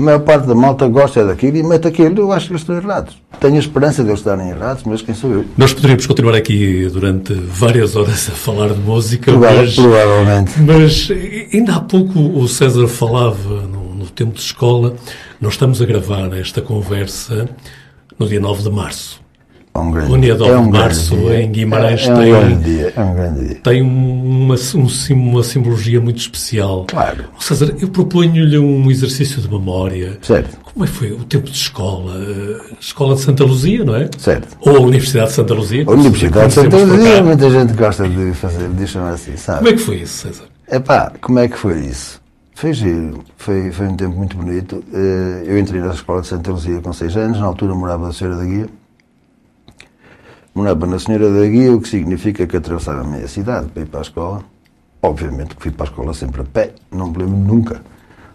[0.00, 2.18] a maior parte da malta gosta daquilo e mete aquilo.
[2.20, 3.16] Eu acho que eles estão errados.
[3.38, 5.44] Tenho a esperança de eles estarem errados, mas quem sou eu?
[5.56, 10.52] Nós poderíamos continuar aqui durante várias horas a falar de música, mas, Provavelmente.
[10.60, 11.08] mas
[11.52, 14.94] ainda há pouco o César falava no, no tempo de escola.
[15.40, 17.48] Nós estamos a gravar esta conversa
[18.18, 19.19] no dia 9 de março.
[19.72, 21.42] É um grande O dia 9 é um março, dia.
[21.42, 22.92] em Guimarães, é, é um tem- grande dia.
[22.96, 23.60] É um grande dia.
[23.62, 24.88] Tem uma, um
[25.30, 26.84] uma simbologia muito especial.
[26.88, 27.24] Claro.
[27.38, 30.18] César, eu proponho-lhe um exercício de memória.
[30.22, 30.58] Certo.
[30.72, 32.14] Como é que foi o tempo de escola?
[32.16, 34.08] Eh, Escola de Santa Luzia, não é?
[34.18, 34.56] Certo.
[34.60, 35.84] Ou a Universidade de Santa Luzia.
[35.86, 36.76] A Universidade de Santa.
[36.76, 39.58] Luzia, muita gente gosta de fazer, de chamar assim, sabe?
[39.58, 40.44] Como é que foi isso, César?
[40.70, 42.20] Epá, como é que foi isso?
[42.54, 44.82] Foi giro, foi, foi um tempo muito bonito.
[44.92, 48.12] Eh, Eu entrei na escola de Santa Luzia com 6 anos, na altura morava na
[48.12, 48.66] Senhora da Guia.
[50.54, 53.86] Morava na Senhora da Guia, o que significa que atravessava a meia cidade para ir
[53.86, 54.44] para a escola.
[55.00, 57.80] Obviamente que fui para a escola sempre a pé, não me lembro nunca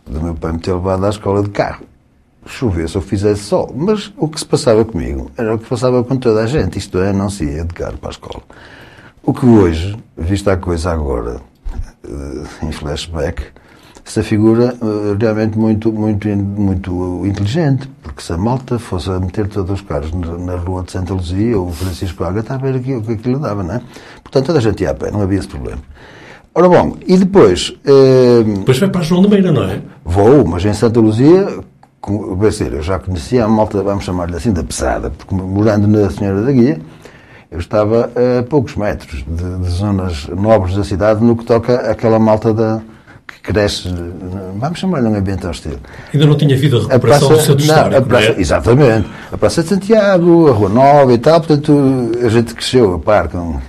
[0.06, 1.86] do meu pai me ter levado à escola de carro.
[2.46, 6.16] Chovesse ou fizesse sol, mas o que se passava comigo era o que passava com
[6.16, 8.44] toda a gente, isto é, não se ia de carro para a escola.
[9.24, 11.42] O que hoje, vista a coisa agora,
[12.04, 13.44] eh, em flashback,
[14.06, 19.48] se figura eh, realmente muito, muito, muito inteligente, porque se a malta fosse a meter
[19.48, 23.02] todos os carros na, rua de Santa Luzia ou Francisco Água, está a ver o
[23.02, 23.82] que aquilo dava, não é?
[24.22, 25.82] Portanto, toda a gente ia a pé, não havia esse problema.
[26.54, 29.82] Ora bom, e depois, eh, Depois vai para João de Meira, não é?
[30.06, 31.60] Vou, mas em Santa Luzia,
[32.38, 36.10] vai ser, eu já conhecia a malta, vamos chamar-lhe assim, da pesada, porque morando na
[36.12, 36.80] Senhora da Guia,
[37.50, 42.20] eu estava a poucos metros de, de zonas nobres da cidade no que toca àquela
[42.20, 42.82] malta da,
[43.46, 43.90] cresce,
[44.60, 45.78] vamos chamar-lhe um ambiente hostil.
[46.14, 48.42] Ainda não tinha havido a A recuperação do centro não, histórico, a praça, não é?
[48.42, 49.08] Exatamente.
[49.32, 53.28] A Praça de Santiago, a Rua Nova e tal, portanto, a gente cresceu a par
[53.28, 53.60] com.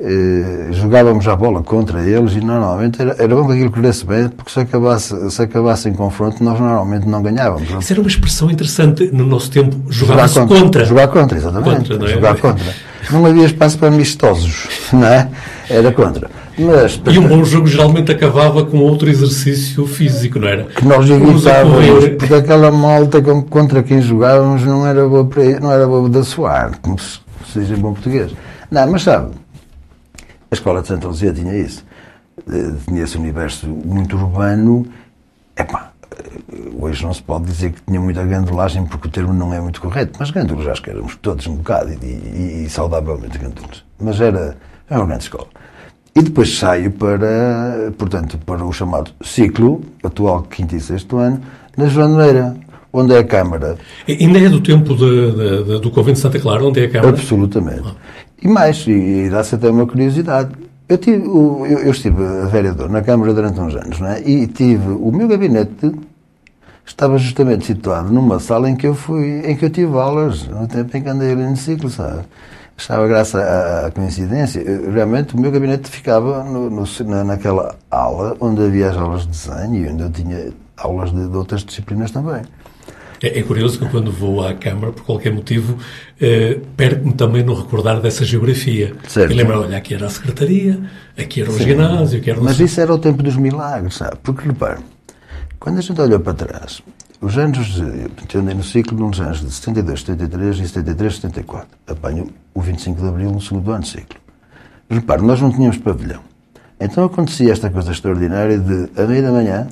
[0.00, 4.28] eh, jogávamos a bola contra eles e normalmente era, era bom que aquilo corresse bem,
[4.28, 7.68] porque se acabasse, se acabasse em confronto, nós normalmente não ganhávamos.
[7.80, 9.76] Isso era uma expressão interessante no nosso tempo.
[9.90, 10.58] Jogava-se contra.
[10.60, 10.84] contra.
[10.84, 11.76] Jogar contra, exatamente.
[11.88, 12.10] Contra, não é?
[12.10, 12.64] Jogar contra.
[13.10, 15.28] Não havia espaço para amistosos, não é?
[15.68, 16.30] Era contra.
[16.58, 20.64] Mas, E um bom jogo geralmente acabava com outro exercício físico, não era?
[20.64, 22.16] que nós evitávamos, correr.
[22.16, 26.78] porque aquela malta contra quem jogávamos não era boa, para, não era boa de suar,
[26.80, 27.20] como se,
[27.54, 28.32] diz em bom português.
[28.70, 29.32] Não, mas sabe,
[30.50, 31.84] a escola de Santa Luzia tinha isso.
[32.50, 34.86] Eh, Tinha esse universo muito urbano.
[35.56, 35.92] Epá,
[36.80, 39.80] hoje não se pode dizer que tinha muita gandulagem porque o termo não é muito
[39.80, 43.84] correto, mas gândulos acho que éramos todos um bocado e, e, e saudavelmente gândulos.
[44.00, 44.56] Mas era,
[44.88, 45.46] era uma grande escola.
[46.18, 51.40] E depois saio para, portanto, para o chamado ciclo, atual quinto e sexto ano,
[51.76, 52.56] na Joaneira,
[52.92, 53.78] onde é a Câmara.
[54.08, 56.86] E ainda é do tempo de, de, de, do Convento de Santa Clara, onde é
[56.86, 57.10] a Câmara?
[57.10, 57.84] Absolutamente.
[57.86, 57.94] Ah.
[58.42, 60.50] E mais, e, e dá-se até uma curiosidade.
[60.88, 62.16] Eu, tive, eu, eu estive
[62.50, 64.20] vereador na Câmara durante uns anos, não é?
[64.28, 65.92] E tive o meu gabinete
[66.84, 70.66] estava justamente situado numa sala em que eu fui, em que eu tive aulas, no
[70.66, 72.24] tempo em que andei ali no ciclo, sabe?
[72.78, 74.62] Estava graças à, coincidência.
[74.92, 76.84] Realmente o meu gabinete ficava no, no,
[77.24, 81.36] naquela aula onde havia as aulas de desenho e onde eu tinha aulas de, de
[81.36, 82.42] outras disciplinas também.
[83.20, 85.76] É, é, curioso que quando vou à Câmara, por qualquer motivo,
[86.20, 88.94] eh, perco-me também no recordar dessa geografia.
[89.08, 89.32] Certo.
[89.32, 90.80] E lembro, olha, aqui era a Secretaria,
[91.18, 91.64] aqui era o Sim.
[91.64, 92.44] ginásio, aqui era o...
[92.44, 94.18] Mas isso era o tempo dos milagres, sabe?
[94.22, 94.78] Porque, repare,
[95.58, 96.80] quando a gente olha para trás,
[97.20, 98.08] os anos de.
[98.34, 101.68] Eu no ciclo nos anos de 72, 73 e 73, 74.
[101.86, 104.20] Apanho o 25 de Abril no segundo ano de ciclo.
[104.88, 106.20] Repare, nós não tínhamos pavilhão.
[106.80, 109.68] Então acontecia esta coisa extraordinária de, a meia da manhã,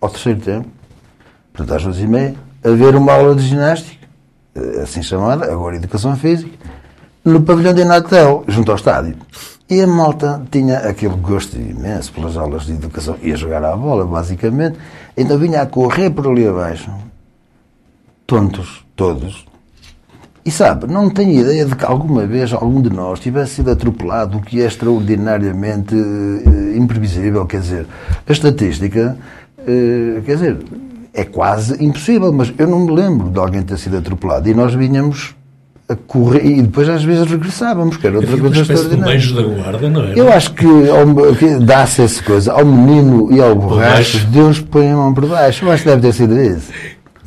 [0.00, 0.68] ao terceiro tempo,
[1.52, 4.06] portanto às duas e meia, haver uma aula de ginástica,
[4.54, 6.50] eh, assim chamada, agora Educação Física,
[7.24, 9.14] no pavilhão de Inatel, junto ao estádio.
[9.68, 14.04] E a malta tinha aquele gosto imenso pelas aulas de educação, ia jogar à bola,
[14.04, 14.76] basicamente,
[15.16, 16.90] então vinha a correr por ali abaixo,
[18.26, 19.44] tontos, todos.
[20.44, 24.38] E sabe, não tenho ideia de que alguma vez algum de nós tivesse sido atropelado,
[24.38, 27.44] o que é extraordinariamente uh, imprevisível.
[27.44, 27.86] Quer dizer,
[28.26, 29.18] a estatística,
[29.58, 30.58] uh, quer dizer,
[31.12, 34.48] é quase impossível, mas eu não me lembro de alguém ter sido atropelado.
[34.48, 35.34] E nós vinhamos
[35.90, 39.18] a correr e depois às vezes regressávamos, que era outra Havia coisa extraordinária.
[39.18, 40.12] De da guarda, não é?
[40.16, 40.66] Eu acho que,
[41.38, 45.64] que dá-se essa coisa ao menino e ao borracho, Deus põe a mão por baixo.
[45.64, 46.70] Eu acho que deve ter sido isso.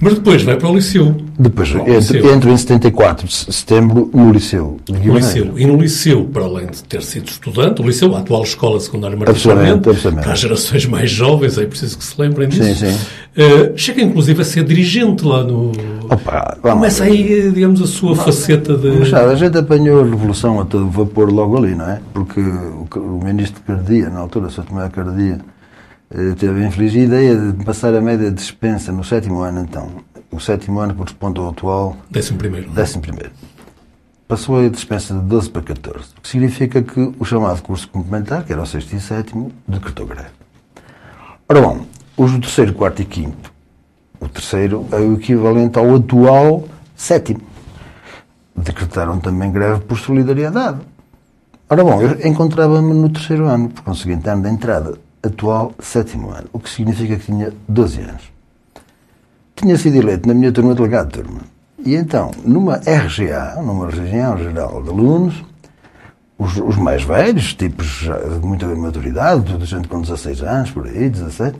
[0.04, 1.15] Mas depois vai para o Liceu.
[1.39, 4.78] Depois entro, em 74 de setembro no Liceu.
[4.89, 5.58] No Liceu.
[5.58, 9.15] E no Liceu, para além de ter sido estudante, o Liceu, a atual Escola Secundária
[9.15, 12.63] Martins para as gerações mais jovens, é preciso que se lembrem disso.
[12.63, 12.97] Sim, sim.
[13.38, 15.71] Uh, chega inclusive a ser dirigente lá no.
[16.13, 18.91] Opa, Começa aí, digamos, a sua faceta de.
[18.99, 22.02] Mas sabe, a gente apanhou a revolução a todo vapor logo ali, não é?
[22.13, 24.63] Porque o, o ministro Cardia, na altura, Sr.
[24.65, 25.39] Tomé Cardia,
[26.12, 29.89] eh, teve a infeliz ideia de passar a média de dispensa no sétimo ano, então.
[30.32, 31.97] O sétimo ano corresponde ao atual.
[32.12, 32.69] Décimo primeiro.
[32.69, 32.73] É?
[32.73, 33.32] Décimo primeiro.
[34.28, 38.43] Passou a dispensa de 12 para 14, o que significa que o chamado curso complementar,
[38.43, 40.30] que era o sexto e sétimo, decretou greve.
[41.47, 41.86] Ora bom,
[42.17, 43.52] os do terceiro, quarto e quinto,
[44.23, 46.63] o terceiro é o equivalente ao atual
[46.95, 47.41] sétimo.
[48.55, 50.79] Decretaram também greve por solidariedade.
[51.69, 56.47] Ora bom, eu encontrava-me no terceiro ano, por conseguinte, ano da entrada atual sétimo ano,
[56.53, 58.33] o que significa que tinha 12 anos.
[59.55, 61.41] Tinha sido eleito na minha turma delegado de turma.
[61.86, 65.43] E então, numa RGA, numa Região Geral de Alunos,
[66.38, 71.57] os, os, mais velhos, tipos de muita maturidade, gente com 16 anos, por aí, 17,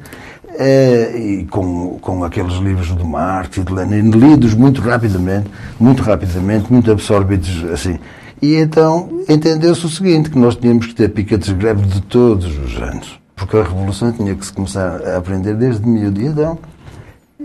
[0.58, 6.04] é, e com, com aqueles livros do Marx e de Lenin, lidos muito rapidamente, muito
[6.04, 8.00] rapidamente, muito absorvidos assim.
[8.42, 12.46] E então entendeu-se o seguinte, que nós tínhamos que ter piquetes de greve de todos
[12.58, 16.22] os anos porque a revolução tinha que se começar a aprender desde miúdo.
[16.22, 16.58] E então,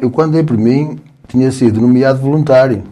[0.00, 2.82] eu quando dei por mim, tinha sido nomeado voluntário,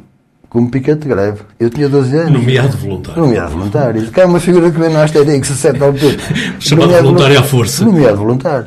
[0.49, 1.41] como piquete de greve.
[1.59, 2.33] Eu tinha 12 anos.
[2.33, 3.23] Nomeado voluntário.
[3.23, 4.11] Nomeado voluntário.
[4.11, 6.17] Que é uma figura que vem no Asterix, a certa altura.
[6.59, 7.85] Chamado voluntário à força.
[7.85, 8.67] Nomeado voluntário.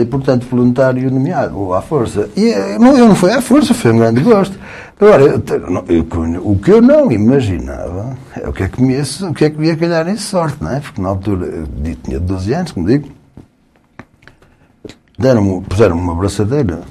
[0.00, 2.28] E, portanto, voluntário nomeado, ou à força.
[2.36, 4.58] E eh, não, eu não fui à força, foi um grande gosto.
[5.00, 5.42] Agora, eu,
[5.88, 9.50] eu, o que eu não imaginava é o que é que me o que é
[9.50, 10.80] que ia calhar em sorte, não é?
[10.80, 11.66] Porque na altura eu
[12.02, 13.08] tinha 12 anos, como digo,
[15.18, 16.82] deram puseram uma braçadeira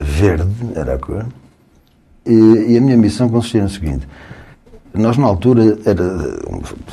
[0.00, 1.26] verde, era a cor,
[2.24, 4.06] e, e, a minha missão consistia no seguinte.
[4.96, 6.38] Nós, na altura, era,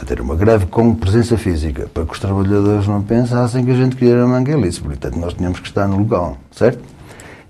[0.05, 3.95] ter uma greve com presença física, para que os trabalhadores não pensassem que a gente
[3.95, 4.81] queria manguelice.
[4.81, 6.83] Portanto, nós tínhamos que estar no local, certo?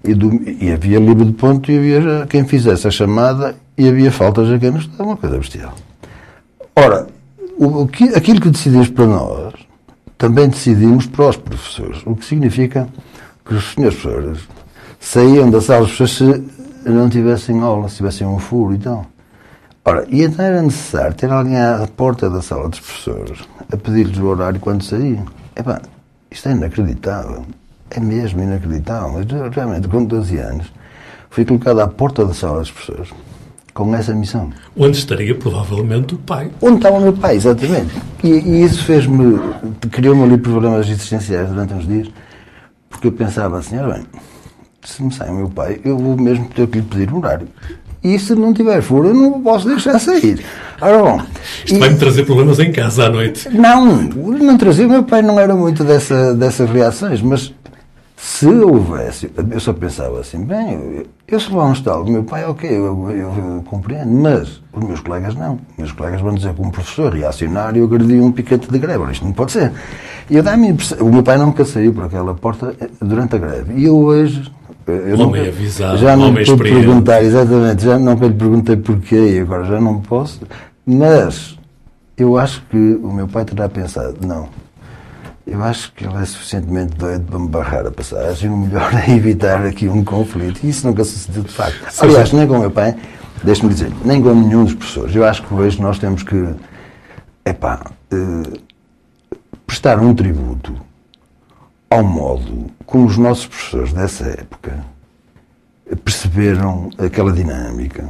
[0.04, 4.12] E, do, e, havia livre de ponto e havia quem fizesse a chamada e havia
[4.12, 5.74] faltas a quem não estava, uma coisa bestial.
[6.76, 7.08] Ora,
[7.58, 9.54] o, que, aquilo que decidimos para nós
[10.18, 12.88] também decidimos para os professores, o que significa
[13.46, 14.39] que os senhores professores
[15.00, 16.44] saíam da sala se
[16.86, 19.06] não tivessem aula, se tivessem um furo e tal.
[19.86, 23.39] Ora, e então era necessário ter alguém à porta da sala dos professores
[23.72, 25.26] a pedir-lhes o horário quando saíam.
[25.56, 25.82] Epá,
[26.32, 27.46] isto é inacreditável.
[27.89, 29.12] É mesmo inacreditável.
[29.12, 30.72] Mas realmente, com 12 anos,
[31.30, 33.10] fui colocado à porta da sala dos professores
[33.74, 34.52] com essa missão.
[34.78, 36.52] Onde estaria provavelmente o pai.
[36.62, 37.93] Onde estava o meu pai, exatamente.
[38.24, 39.38] E, e isso fez-me,
[39.91, 42.10] criou-me ali problemas existenciais durante uns dias,
[42.89, 44.06] Porque eu pensava assim, ora bem,
[44.84, 47.48] se me sai o meu pai, eu vou mesmo ter que lhe pedir um horário.
[48.04, 50.44] E se não tiver furo, eu não posso deixar sair.
[50.82, 51.22] Ora bom.
[51.66, 53.48] Isto vai-me trazer problemas em casa à noite.
[53.50, 54.86] Não, não trazia.
[54.86, 57.54] O meu pai não era muito dessa, dessas reações, mas
[58.18, 62.24] se houvesse, eu só pensava assim, bem, eu, eu se levar um estalo do meu
[62.24, 65.56] pai, ok, eu, eu, eu, compreendo, mas os meus colegas não.
[65.72, 69.12] Os meus colegas vão dizer que um professor reacionário agrediu um piquete de greve.
[69.12, 69.72] Isto não pode ser.
[70.30, 73.74] E eu dá o meu pai nunca saiu por aquela porta eh, durante a greve.
[73.76, 74.50] E eu hoje
[74.88, 79.39] eu homem avisado, já não homem estou perguntar, exatamente, já não lhe perguntei porquê e
[79.39, 80.41] agora já não posso,
[80.86, 81.58] mas
[82.17, 84.50] eu acho que o meu pai terá pensado, não,
[85.46, 89.12] eu acho que ele é suficientemente doido para me barrar a passagem, o melhor é
[89.12, 90.62] evitar aqui um conflito.
[90.63, 91.84] E isso nunca sucedeu de facto.
[92.02, 92.96] Aliás, nem com o meu pai,
[93.43, 95.13] deixe-me dizer, nem com nenhum dos professores.
[95.15, 96.48] Eu acho que hoje nós temos que,
[97.46, 98.60] epá, eh,
[99.67, 100.74] prestar um tributo
[101.93, 104.84] ao modo como os nossos professores dessa época
[106.03, 108.10] perceberam aquela dinâmica,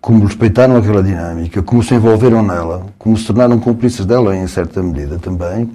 [0.00, 4.80] como respeitaram aquela dinâmica, como se envolveram nela, como se tornaram cúmplices dela em certa
[4.82, 5.68] medida também.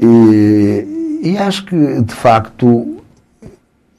[0.00, 2.96] E, e acho que, de facto,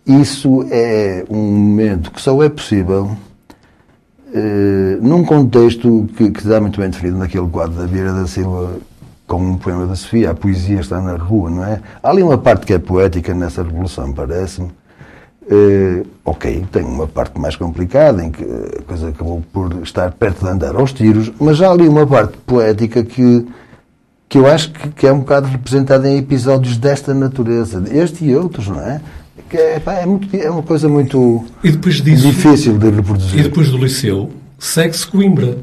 [0.06, 3.16] isso é um momento que só é possível
[4.34, 8.78] eh, num contexto que, que dá muito bem definido naquele quadro da Vieira da Silva
[9.28, 11.80] como um poema da Sofia, a poesia está na rua, não é?
[12.02, 14.70] Há ali uma parte que é poética nessa revolução, parece-me.
[15.44, 20.46] Uh, ok, tem uma parte mais complicada, em que a coisa acabou por estar perto
[20.46, 23.46] de andar aos tiros, mas há ali uma parte poética que,
[24.30, 28.36] que eu acho que, que é um bocado representada em episódios desta natureza, este e
[28.36, 29.02] outros, não é?
[29.50, 33.40] Que é, pá, é, muito, é uma coisa muito disso, difícil de reproduzir.
[33.40, 35.58] E depois do Liceu, segue-se Coimbra.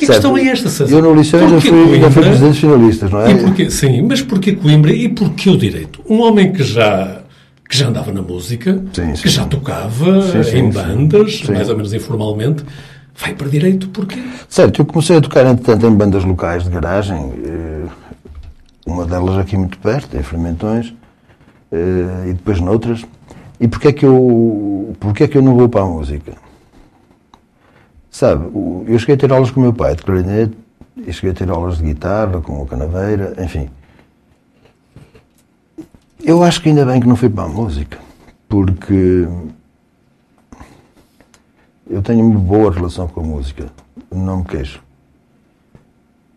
[0.00, 0.94] E a questão é esta, César.
[0.94, 3.34] Eu no Liceu ainda fui, Coimbra, ainda fui presidente finalistas, não é?
[3.34, 6.00] Porquê, sim, mas porquê Coimbra e porquê o direito?
[6.08, 7.22] Um homem que já,
[7.68, 9.22] que já andava na música, sim, sim.
[9.22, 12.64] que já tocava sim, em bandas, mais ou menos informalmente,
[13.16, 14.22] vai para direito porquê?
[14.48, 17.86] Certo, eu comecei a tocar, entretanto, em bandas locais de garagem, eh,
[18.86, 20.94] uma delas aqui muito perto, em Fermentões,
[21.72, 23.04] eh, e depois noutras.
[23.60, 26.34] E porquê é que eu, porquê é que eu não vou para a música?
[28.10, 28.50] Sabe,
[28.86, 30.56] eu cheguei a ter aulas com o meu pai de clarinete,
[31.06, 33.70] e cheguei a ter aulas de guitarra com o canaveira, enfim.
[36.22, 37.98] Eu acho que ainda bem que não fui para a música,
[38.48, 39.28] porque
[41.88, 43.66] eu tenho uma boa relação com a música,
[44.10, 44.82] não me queixo.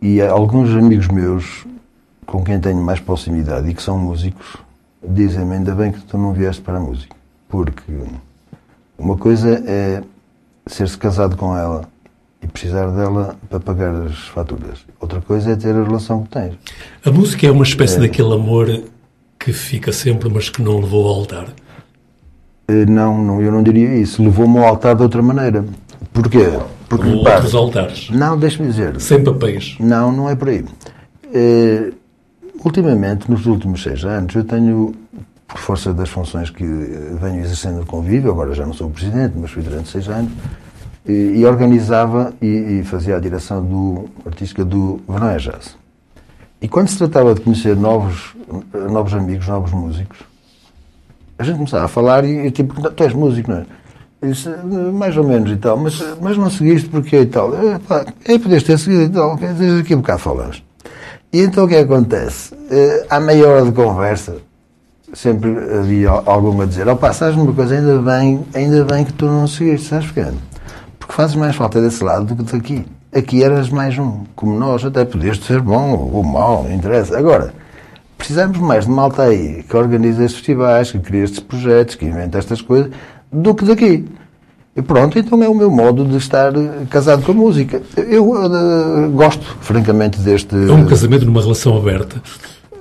[0.02, 1.66] E alguns amigos meus
[2.26, 4.58] com quem tenho mais proximidade e que são músicos
[5.04, 7.16] dizem-me ainda bem que tu não vieste para a música,
[7.50, 7.92] porque
[8.98, 10.04] uma coisa é
[10.68, 11.84] ser-se casado com ela
[12.42, 14.80] e precisar dela para pagar as faturas.
[15.00, 16.54] Outra coisa é ter a relação que tens.
[17.06, 18.02] A música é uma espécie é.
[18.02, 18.84] daquele amor
[19.38, 21.48] que fica sempre, mas que não levou ao altar.
[22.68, 24.24] Eh, não, não eu não diria isso.
[24.24, 25.66] Levou-me ao altar de outra maneira.
[26.14, 26.60] Porquê?
[26.88, 28.10] Porque, Ou outros altares.
[28.10, 29.00] Não, deixa-me dizer.
[29.00, 29.78] Sem papéis.
[29.80, 30.66] Não, não é por aí.
[31.34, 31.92] É,
[32.66, 34.94] ultimamente, nos últimos seis anos, eu tenho
[35.52, 39.34] por força das funções que venho exercendo no convívio, agora já não sou o presidente,
[39.38, 40.32] mas fui durante seis anos,
[41.06, 45.76] e, e organizava e, e, fazia a direção do, artística do Verão Jazz.
[46.62, 48.34] E quando se tratava de conhecer novos,
[48.90, 50.20] novos amigos, novos músicos,
[51.38, 53.66] a gente começava a falar e eu tipo, tu és músico, não é?
[54.24, 54.50] Disse,
[54.94, 57.52] mais ou menos e tal, mas, mas não seguiste porque e tal.
[57.56, 57.80] É,
[58.26, 60.64] é podias ter seguido e tal, daqui a bocado falamos.
[61.34, 62.54] E então o que acontece?
[62.70, 64.38] Eh, à meia hora de conversa,
[65.14, 69.14] sempre havia alguma a dizer, ó oh, sabes uma coisa, ainda bem, ainda bem que
[69.14, 70.32] tu não seguiste, sabes porquê?
[71.00, 72.86] Porque fazes mais falta desse lado do que daqui.
[73.14, 77.18] Aqui eras mais um, como nós, até podias ser bom ou mau, não interessa.
[77.18, 77.54] Agora,
[78.18, 82.38] precisamos mais de malta aí que organiza estes festivais, que cria estes projetos, que inventa
[82.38, 82.92] estas coisas,
[83.32, 84.06] do que daqui.
[84.74, 86.54] E pronto, então é o meu modo de estar
[86.90, 87.82] casado com a música.
[87.98, 90.56] Eu uh, gosto, francamente, deste.
[90.56, 92.22] É um casamento numa relação aberta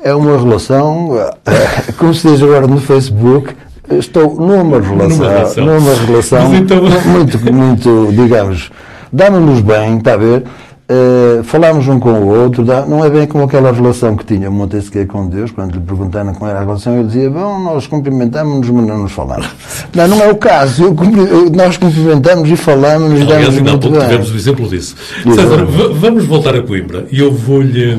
[0.03, 3.55] é uma relação, eh, como se diz agora no Facebook,
[3.91, 6.83] estou numa relação, numa relação, numa relação então...
[7.07, 8.71] muito, muito, digamos,
[9.13, 10.45] damos-nos bem, está a ver?
[10.91, 15.07] Uh, falamos um com o outro, não é bem como aquela relação que tinha Montesquieu
[15.07, 18.87] com Deus, quando lhe perguntaram como era a relação, ele dizia, bom, nós cumprimentamos-nos, mas
[18.87, 19.49] não nos falamos.
[19.95, 24.01] Não, não é o caso, eu, nós cumprimentamos e falamos e damos muito bem.
[24.01, 24.97] tivemos o exemplo disso.
[25.33, 27.97] César, vamos voltar a Coimbra e eu vou-lhe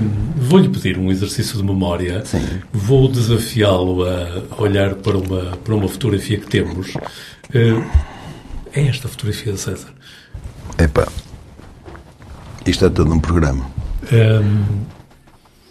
[0.52, 2.26] vou-lhe pedir um exercício de memória.
[2.26, 2.46] Sim.
[2.74, 6.94] Vou desafiá-lo a olhar para uma, para uma fotografia que temos.
[6.96, 7.90] Uh,
[8.74, 9.90] é esta fotografia de César?
[10.78, 11.08] Epá,
[12.66, 13.66] isto é todo um programa.
[14.12, 14.84] Um...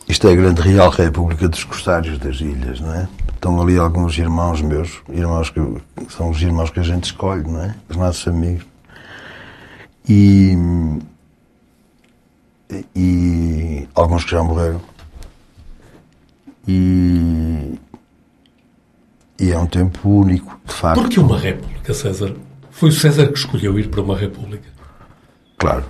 [0.08, 3.06] Isto é a grande Real República dos Corsários das Ilhas, não é?
[3.34, 5.60] estão ali alguns irmãos meus, irmãos que
[6.08, 7.74] são os irmãos que a gente escolhe, não é?
[7.88, 8.66] Os nossos amigos.
[10.08, 10.54] E,
[12.94, 14.80] e alguns que já morreram.
[16.66, 17.78] E,
[19.38, 21.00] e é um tempo único, de facto.
[21.00, 22.34] Por que uma república, César?
[22.70, 24.68] Foi o César que escolheu ir para uma república?
[25.58, 25.84] Claro.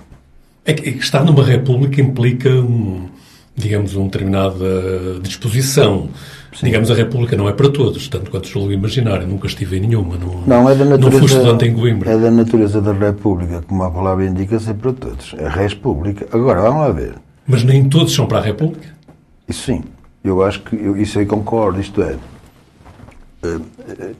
[0.65, 3.09] É que, é que estar numa república implica, um,
[3.55, 6.09] digamos, uma determinada disposição.
[6.53, 6.65] Sim.
[6.65, 9.21] Digamos, a República não é para todos, tanto quanto julgo imaginar.
[9.21, 10.17] Eu nunca estive em nenhuma.
[10.17, 12.11] Não, não, é da natureza, não fui estudante em Coimbra.
[12.11, 15.33] É da natureza da República, como a palavra indica, ser para todos.
[15.37, 16.27] É República.
[16.31, 17.15] Agora, vamos lá ver.
[17.47, 18.87] Mas nem todos são para a República?
[19.47, 19.83] Isso sim.
[20.23, 21.79] Eu acho que eu, isso aí concordo.
[21.79, 22.17] Isto é.
[23.43, 24.15] Uh, uh,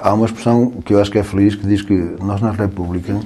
[0.00, 3.20] há uma expressão que eu acho que é feliz que diz que nós na República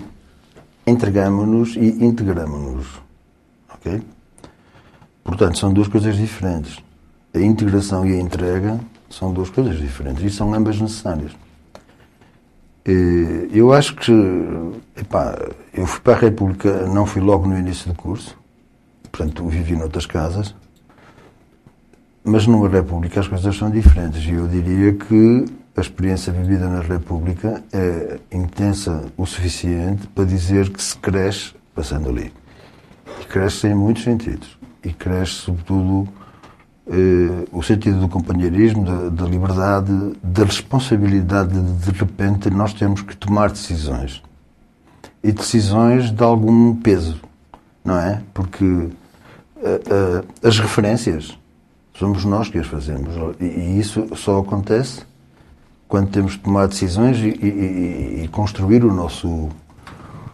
[0.87, 2.87] entregamos-nos e integramos-nos.
[3.75, 4.01] Ok?
[5.23, 6.79] Portanto, são duas coisas diferentes.
[7.35, 8.79] A integração e a entrega
[9.09, 11.33] são duas coisas diferentes e são ambas necessárias.
[13.53, 14.13] Eu acho que,
[14.97, 15.39] epá,
[15.73, 18.37] eu fui para a República, não fui logo no início do curso,
[19.11, 20.55] portanto, vivi noutras casas,
[22.25, 25.45] mas numa República as coisas são diferentes e eu diria que
[25.77, 32.11] a experiência vivida na República é intensa o suficiente para dizer que se cresce passando
[32.11, 32.33] ali.
[33.21, 34.59] E cresce em muitos sentidos.
[34.85, 36.09] E cresce, sobretudo,
[36.87, 43.03] eh, o sentido do companheirismo, da, da, liberdade, da responsabilidade de, de repente, nós temos
[43.03, 44.23] que tomar decisões.
[45.23, 47.21] E decisões de algum peso,
[47.85, 48.23] não é?
[48.35, 48.89] Porque
[49.63, 51.39] eh, eh, as referências
[51.95, 53.15] somos nós que as fazemos.
[53.41, 55.03] E, e isso só acontece
[55.87, 59.51] quando temos de tomar decisões e, e, e construir o nosso,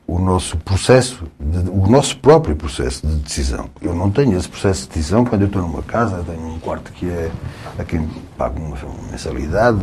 [0.08, 3.68] o nosso processo, de, o nosso próprio processo de decisão.
[3.82, 6.90] Eu não tenho esse processo de decisão quando eu estou numa casa, tenho um quarto
[6.92, 7.30] que é
[7.78, 8.74] a quem pago uma
[9.10, 9.78] mensalidade,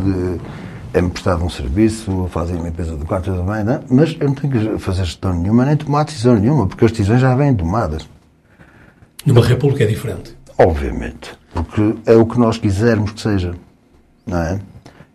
[0.92, 3.84] é-me prestado um serviço, fazem a limpeza do quarto, tudo bem, não?
[3.88, 7.22] mas eu não tenho que fazer gestão nenhuma, nem tomar decisão nenhuma, porque as decisões
[7.22, 8.10] já vêm tomadas.
[9.24, 10.36] Numa república é diferente?
[10.58, 13.54] Obviamente, porque é o que nós quisermos que seja,
[14.26, 14.60] não é?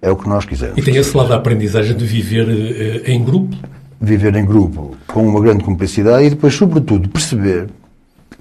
[0.01, 0.79] É o que nós quisermos.
[0.79, 3.57] E tem esse lado da aprendizagem de viver uh, em grupo?
[4.01, 7.69] Viver em grupo, com uma grande cumplicidade e depois, sobretudo, perceber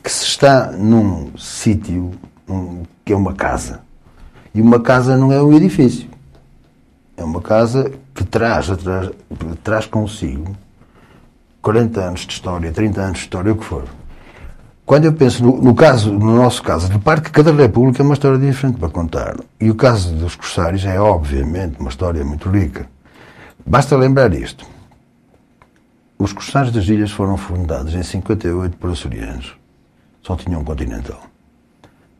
[0.01, 2.11] que se está num sítio
[2.47, 3.81] um, que é uma casa.
[4.53, 6.07] E uma casa não é um edifício.
[7.17, 9.11] É uma casa que traz, traz,
[9.61, 10.55] traz consigo
[11.61, 13.83] 40 anos de história, 30 anos de história, o que for.
[14.85, 18.13] Quando eu penso no, no, caso, no nosso caso de parque, cada república é uma
[18.13, 19.35] história diferente para contar.
[19.59, 22.87] E o caso dos corsários é, obviamente, uma história muito rica.
[23.65, 24.65] Basta lembrar isto.
[26.21, 29.55] Os corsários das ilhas foram fundados em 58 por açorianos.
[30.21, 31.23] Só tinham um continental.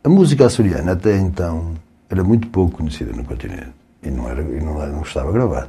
[0.02, 1.74] A música açoriana, até então,
[2.10, 3.74] era muito pouco conhecida no continente.
[4.02, 5.68] E não, era, e não, não estava gravada.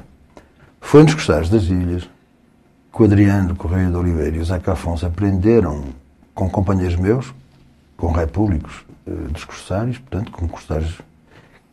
[0.81, 2.09] Foi nos corsários das ilhas
[2.95, 5.87] que o Adriano Correia de Oliveira e o Zeca Afonso aprenderam
[6.33, 7.35] com companheiros meus,
[7.97, 11.01] com repúblicos uh, dos corsários, portanto, com corsários,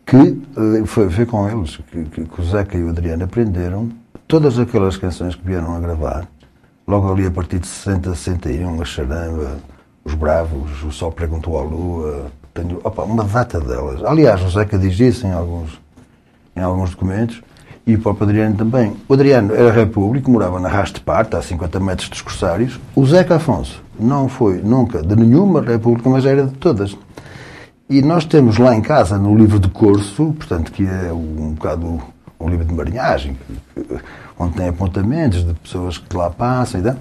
[0.07, 3.91] que uh, foi, foi com eles que, que, que, o Zeca e o Adriano aprenderam
[4.27, 6.27] todas aquelas canções que vieram a gravar,
[6.87, 9.57] logo ali a partir de 60, 61, a Charamba,
[10.05, 14.03] os Bravos, o Sol Perguntou à Lua, tenho opa, uma data delas.
[14.05, 15.79] Aliás, o Zeca diz isso em alguns,
[16.55, 17.41] em alguns documentos,
[17.85, 18.95] e o próprio Adriano também.
[19.07, 22.79] O Adriano era repúblico, morava na Raste Parte, a 50 metros dos Corsários.
[22.95, 26.97] O Zeca Afonso não foi nunca de nenhuma república, mas era de todas.
[27.89, 32.01] E nós temos lá em casa, no livro de curso, portanto, que é um bocado
[32.39, 33.37] um livro de marinhagem,
[34.39, 36.95] onde tem apontamentos de pessoas que lá passam e tal.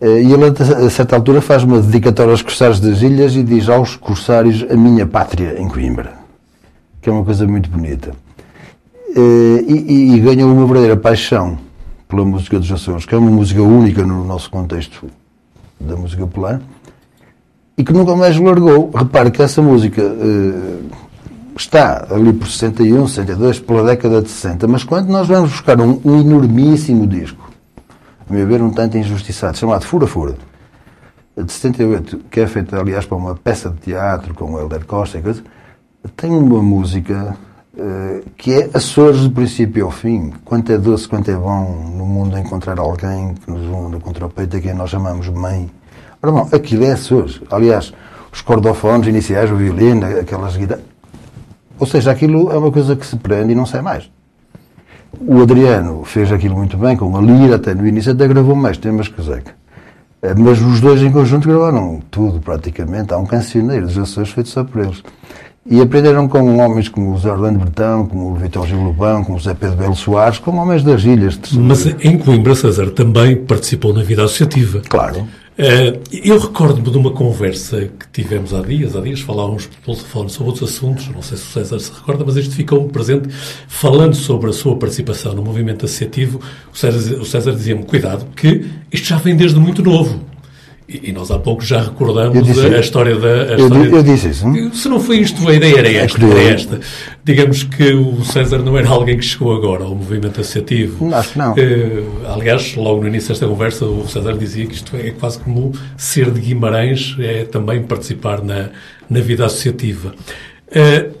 [0.00, 3.68] Eh, e ele, a certa altura, faz uma dedicatória aos corsários das ilhas e diz
[3.68, 6.14] aos corsários a minha pátria em Coimbra,
[7.00, 8.12] que é uma coisa muito bonita.
[9.16, 11.58] Eh, e, e, ganhou uma verdadeira paixão
[12.06, 15.06] pela música dos Açores, que é uma música única no nosso contexto
[15.80, 16.60] da música popular,
[17.78, 18.90] e que nunca mais largou.
[18.94, 20.84] Repare que essa música uh,
[21.56, 26.00] está ali por 61, 62, pela década de 60, mas quando nós vamos buscar um,
[26.04, 27.50] um enormíssimo disco,
[28.28, 30.36] a meu ver, um tanto injustiçado, chamado Fura Fura,
[31.36, 35.18] de 78, que é feito, aliás, para uma peça de teatro com o Helder Costa
[35.18, 35.42] e coisa,
[36.16, 37.36] tem uma música
[37.76, 40.32] eh, que é Açores do princípio ao fim.
[40.44, 44.30] Quanto é doce, quanto é bom no mundo encontrar alguém que nos une contra o
[44.30, 45.70] peito, a quem nós chamamos mãe.
[46.22, 47.40] Ora bom, aquilo é Açores.
[47.50, 47.92] Aliás,
[48.32, 50.95] os cordofones iniciais, o violino, aquelas guitarras.
[51.78, 54.10] Ou seja, aquilo é uma coisa que se prende e não sai mais.
[55.20, 58.76] O Adriano fez aquilo muito bem, com a lira, até no início até gravou mais
[58.76, 59.54] temas que o Zeca.
[60.22, 63.12] Eh, mas os dois em conjunto gravaram tudo, praticamente.
[63.12, 65.02] Há um cancioneiro dos Açores feito só por eles.
[65.68, 69.36] E aprenderam com homens como o Zé Orlando Bertão, como o Vitor Gil Lobão, como
[69.36, 71.38] o Zé Pedro Belo Soares, como homens das ilhas.
[71.54, 74.80] Mas em Coimbra, César também participou na vida associativa.
[74.88, 75.26] Claro.
[75.58, 80.28] Uh, eu recordo-me de uma conversa que tivemos há dias, há dias falávamos pelo telefone
[80.28, 83.30] sobre outros assuntos, não sei se o César se recorda, mas este ficou-me presente,
[83.66, 88.66] falando sobre a sua participação no movimento associativo, o César, o César dizia-me, cuidado, que
[88.92, 90.20] isto já vem desde muito novo.
[90.88, 93.28] E, nós há pouco já recordamos disse, a, história da.
[93.28, 94.46] A eu, história eu, disse isso.
[94.46, 94.72] Não?
[94.72, 96.80] Se não foi isto, a ideia era esta, era esta.
[97.24, 101.12] Digamos que o César não era alguém que chegou agora ao movimento associativo.
[101.12, 101.52] Acho que não.
[101.54, 105.72] Uh, aliás, logo no início desta conversa, o César dizia que isto é quase como
[105.96, 108.70] ser de Guimarães, é também participar na,
[109.10, 110.14] na vida associativa.
[110.68, 111.16] Uh,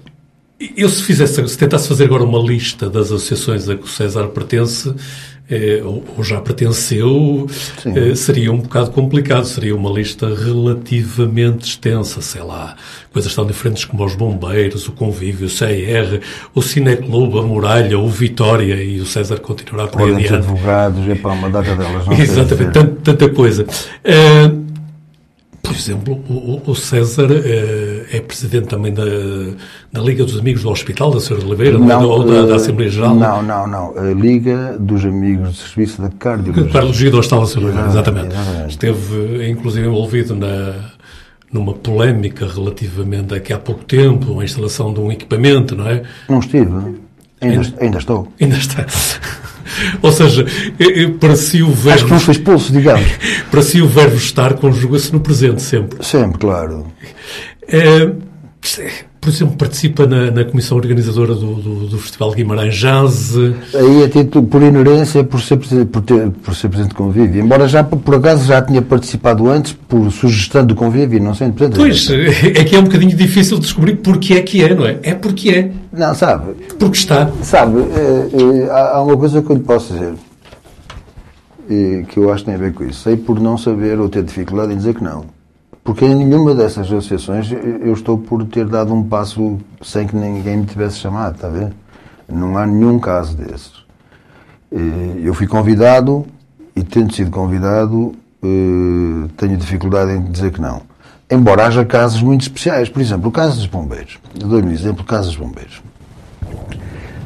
[0.76, 4.28] eu, se fizesse, se tentasse fazer agora uma lista das associações a que o César
[4.28, 4.94] pertence,
[5.48, 7.46] eh, ou, ou, já pertenceu,
[7.86, 9.44] eh, seria um bocado complicado.
[9.44, 12.74] Seria uma lista relativamente extensa, sei lá,
[13.12, 16.20] coisas tão diferentes como os bombeiros, o convívio, o CR,
[16.54, 20.34] o Cineclube, a Muralha, o Vitória e o César continuará por aí adiante.
[20.34, 22.06] advogados, é para uma data delas.
[22.06, 23.64] Não Exatamente, tanta, tanta coisa.
[23.64, 24.65] Uh, por
[25.78, 29.04] exemplo, o, o César é, é, presidente também da,
[29.92, 31.36] da, Liga dos Amigos do Hospital, da Sra.
[31.36, 33.14] Oliveira, não, ou da, da, eh, Assembleia Geral?
[33.14, 33.98] Não, não, não.
[33.98, 36.72] A Liga dos Amigos do Serviço da Cardiologia.
[36.72, 37.60] Cardiologia do Hospital da Sra.
[37.62, 38.34] Oliveira, exatamente.
[38.34, 38.70] exatamente.
[38.70, 40.74] Esteve, inclusive, envolvido na,
[41.52, 46.02] numa polémica relativamente a que há pouco tempo, a instalação de um equipamento, não é?
[46.28, 46.70] Não estive.
[47.40, 48.28] Ainda, ainda, ainda estou.
[48.40, 48.86] Ainda está.
[50.02, 50.46] Ou seja,
[51.20, 51.90] para si o verbo.
[51.90, 53.06] Acho que não foi expulso, digamos.
[53.50, 56.04] para si o verbo estar conjuga-se no presente sempre.
[56.04, 56.86] Sempre, claro.
[57.68, 58.10] É,
[59.26, 63.34] por exemplo, participa na, na comissão organizadora do, do, do, Festival Guimarães Jazz.
[63.74, 67.42] Aí é título por inerência, por ser, por, ter, por ser presidente do convívio.
[67.42, 71.48] Embora já, por acaso, já tinha participado antes, por sugestão do convívio, não sei.
[71.48, 74.98] Portanto, pois, é que é um bocadinho difícil descobrir porque é que é, não é?
[75.02, 75.72] É porque é.
[75.92, 76.52] Não, sabe.
[76.78, 77.28] Porque está.
[77.42, 80.14] Sabe, é, é, há uma coisa que eu lhe posso dizer,
[81.68, 83.02] é, que eu acho que tem a ver com isso.
[83.02, 85.35] Sei por não saber ou ter dificuldade em dizer que não.
[85.86, 90.56] Porque em nenhuma dessas associações eu estou por ter dado um passo sem que ninguém
[90.56, 91.72] me tivesse chamado, está a ver?
[92.28, 93.72] Não há nenhum caso desses.
[95.22, 96.26] Eu fui convidado
[96.74, 98.12] e, tendo sido convidado,
[98.42, 100.82] eh, tenho dificuldade em dizer que não.
[101.30, 102.88] Embora haja casos muito especiais.
[102.88, 104.18] Por exemplo, o caso dos bombeiros.
[104.40, 105.80] Eu dou-lhe um exemplo, o caso dos bombeiros.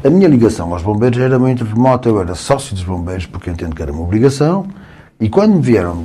[0.05, 2.11] A minha ligação aos bombeiros era muito remota.
[2.11, 4.67] Eu era sócio dos bombeiros porque entendo que era uma obrigação.
[5.19, 6.05] E quando me vieram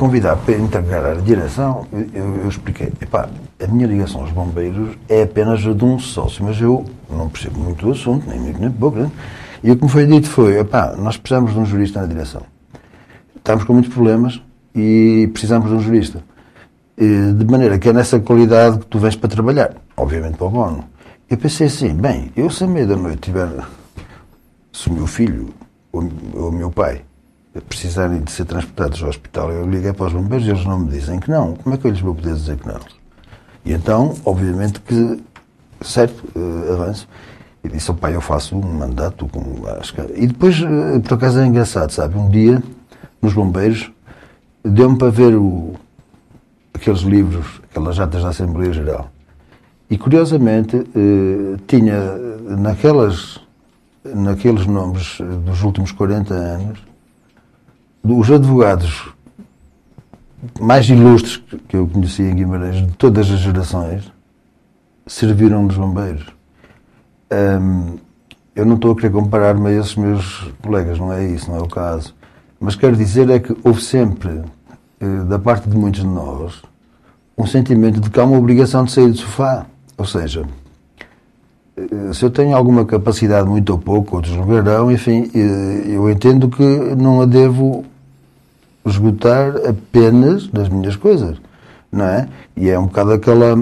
[0.00, 3.28] convidar para entregar a direção, eu, eu expliquei, epá,
[3.62, 7.60] a minha ligação aos bombeiros é apenas a de um sócio, mas eu não percebo
[7.60, 9.10] muito do assunto, nem muito nem pouco, né?
[9.62, 12.40] e o que me foi dito foi, epá, nós precisamos de um jurista na direção.
[13.36, 14.40] Estamos com muitos problemas
[14.74, 16.24] e precisamos de um jurista.
[16.96, 20.84] De maneira que é nessa qualidade que tu vens para trabalhar, obviamente para o bono.
[21.28, 23.50] Eu pensei assim, bem, eu se a meia da noite tiver,
[24.72, 25.50] se o meu filho
[25.92, 26.02] ou
[26.48, 27.02] o meu pai
[27.58, 30.88] precisarem de ser transportados ao hospital, eu liguei para os bombeiros e eles não me
[30.88, 31.56] dizem que não.
[31.56, 32.78] Como é que eu lhes vou poder dizer que não?
[33.64, 35.20] E então, obviamente que,
[35.80, 37.08] certo, uh, avanço.
[37.62, 40.22] E disse, pai, eu faço um mandato com que...
[40.22, 42.16] E depois, uh, por acaso é engraçado, sabe?
[42.16, 42.62] Um dia,
[43.20, 43.90] nos bombeiros,
[44.64, 45.74] deu-me para ver o,
[46.72, 49.10] aqueles livros, aquelas atas da Assembleia Geral.
[49.90, 52.16] E, curiosamente, uh, tinha
[52.56, 53.40] naquelas,
[54.04, 56.90] naqueles nomes dos últimos 40 anos,
[58.02, 59.12] os advogados
[60.58, 64.10] mais ilustres que eu conheci em Guimarães, de todas as gerações,
[65.06, 66.26] serviram nos bombeiros.
[68.54, 71.62] Eu não estou a querer comparar-me a esses meus colegas, não é isso, não é
[71.62, 72.14] o caso.
[72.58, 74.42] Mas quero dizer é que houve sempre,
[75.00, 76.60] eh, da parte de muitos de nós,
[77.38, 79.64] um sentimento de que há uma obrigação de sair do sofá.
[79.96, 80.44] Ou seja,
[82.12, 86.62] se eu tenho alguma capacidade, muito ou pouco, outros julgarão, enfim, eh, eu entendo que
[86.62, 87.84] não a devo
[88.86, 91.36] esgotar apenas das minhas coisas,
[91.92, 92.28] não é?
[92.56, 93.56] E é um bocado aquela.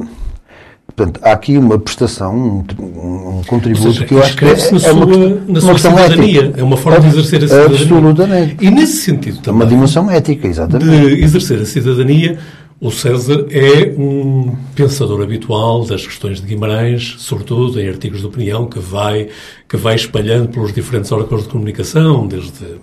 [0.86, 4.88] Portanto, há aqui uma prestação, um, um contributo seja, que eu acho que é, na
[4.88, 6.40] é uma, na uma sua cidadania.
[6.40, 6.60] Ética.
[6.60, 7.78] É uma forma de exercer a cidadania.
[7.78, 8.56] Absolutamente.
[8.60, 9.60] E nesse sentido também.
[9.60, 10.90] Uma dimensão ética, exatamente.
[10.90, 12.38] De exercer a cidadania,
[12.80, 18.66] o César é um pensador habitual das questões de Guimarães, sobretudo em artigos de opinião
[18.66, 19.28] que vai,
[19.68, 22.76] que vai espalhando pelos diferentes órgãos de comunicação, desde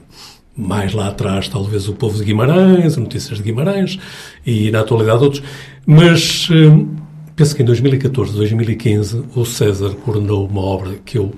[0.55, 3.97] mais lá atrás, talvez, o Povo de Guimarães, Notícias de Guimarães
[4.45, 5.43] e, na atualidade, outros.
[5.85, 6.95] Mas hum,
[7.35, 11.33] penso que em 2014, 2015, o César coordenou uma obra que eu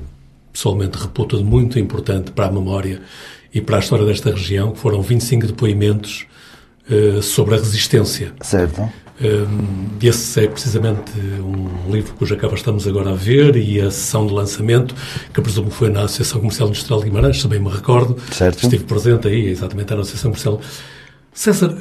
[0.52, 3.02] pessoalmente reputo de muito importante para a memória
[3.54, 6.26] e para a história desta região, que foram 25 depoimentos
[6.90, 8.34] uh, sobre a resistência.
[8.42, 8.90] Certo.
[10.00, 14.34] Esse é precisamente um livro cuja capa estamos agora a ver e a sessão de
[14.34, 14.94] lançamento,
[15.34, 18.16] que presumo que foi na Associação Comercial Industrial de Guimarães, também me recordo.
[18.32, 18.62] Certo.
[18.62, 20.62] Estive presente aí, exatamente, na Associação Comercial.
[21.34, 21.76] César,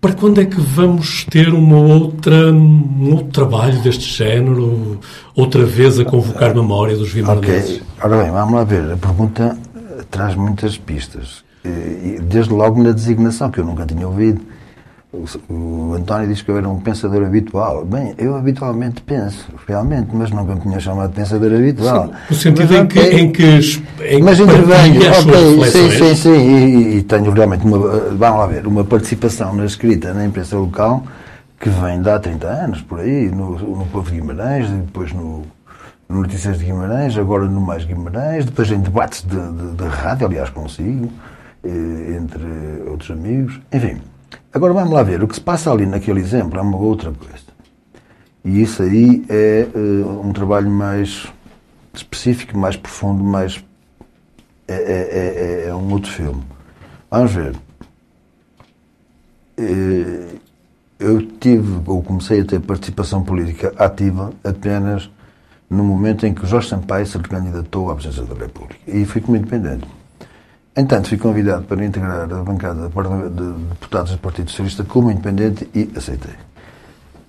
[0.00, 4.98] para quando é que vamos ter uma outra, um outro trabalho deste género,
[5.36, 7.76] outra vez a convocar memória dos guimarãeses?
[7.76, 8.90] Ok, ora bem, vamos lá ver.
[8.90, 9.56] A pergunta
[10.10, 11.44] traz muitas pistas.
[12.22, 14.40] Desde logo na designação, que eu nunca tinha ouvido
[15.48, 17.84] o António diz que eu era um pensador habitual.
[17.84, 22.06] Bem, eu habitualmente penso, realmente, mas nunca me tinha chamado de pensador habitual.
[22.06, 23.82] Sim, no sentido em, que, em que.
[24.00, 26.30] Em mas intervenho, ok, sim, sim, sim.
[26.30, 27.78] E, e, tenho realmente uma.
[27.78, 31.04] Vamos lá ver, uma participação na escrita na imprensa local
[31.60, 35.42] que vem de há 30 anos, por aí, no, no Povo de Guimarães, depois no,
[36.08, 40.26] no Notícias de Guimarães, agora no Mais Guimarães, depois em debates de, de, de rádio,
[40.26, 41.31] aliás, consigo, eh,
[41.64, 44.00] entre outros amigos, enfim.
[44.52, 47.52] Agora vamos lá ver, o que se passa ali naquele exemplo é uma outra coisa.
[48.44, 51.32] E isso aí é uh, um trabalho mais
[51.94, 53.64] específico, mais profundo, mais.
[54.66, 56.42] É, é, é, é um outro filme.
[57.10, 57.54] Vamos ver.
[59.58, 60.40] Uh,
[60.98, 65.10] eu tive, ou comecei a ter participação política ativa apenas
[65.68, 68.76] no momento em que Jorge Sampaio se candidatou à presidência da República.
[68.86, 69.86] E fui como independente.
[70.74, 75.90] Entanto, fui convidado para integrar a bancada de deputados do Partido Socialista como independente e
[75.94, 76.34] aceitei.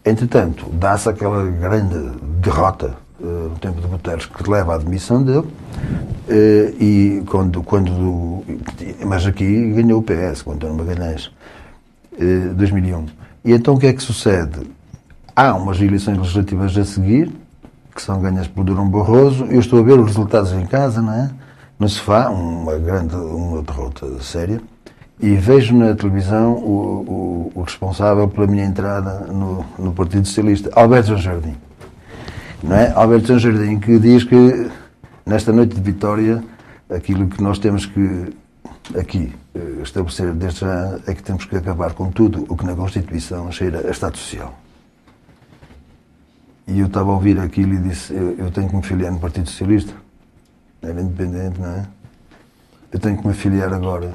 [0.06, 1.98] Entretanto, dá-se aquela grande
[2.41, 8.46] derrota uh, no tempo de Guterres que leva à admissão dele, uh, e quando, quando.
[9.06, 11.30] Mas aqui ganhou o PS, com António Magalhães,
[12.14, 13.08] uh, 2001.
[13.44, 14.62] E então o que é que sucede?
[15.36, 17.30] Há umas eleições legislativas a seguir,
[17.94, 21.14] que são ganhas por Durão Barroso, eu estou a ver os resultados em casa, não
[21.14, 21.30] é?
[21.80, 24.62] No sofá, uma grande uma derrota séria,
[25.20, 30.70] e vejo na televisão o, o, o responsável pela minha entrada no, no Partido Socialista,
[30.74, 31.56] Alberto João Jardim.
[32.62, 32.92] Não é?
[32.92, 34.70] Alberto João Jardim, que diz que
[35.26, 36.44] nesta noite de vitória,
[36.90, 38.34] aquilo que nós temos que
[38.98, 42.76] aqui eh, estabelecer desde já é que temos que acabar com tudo o que na
[42.76, 44.58] Constituição cheira a Estado Social.
[46.68, 49.20] E eu estava a ouvir aquilo e disse: eu, eu tenho que me filiar no
[49.20, 50.03] Partido Socialista
[50.84, 51.86] era independente, não é?
[52.92, 54.14] Eu tenho que me filiar agora,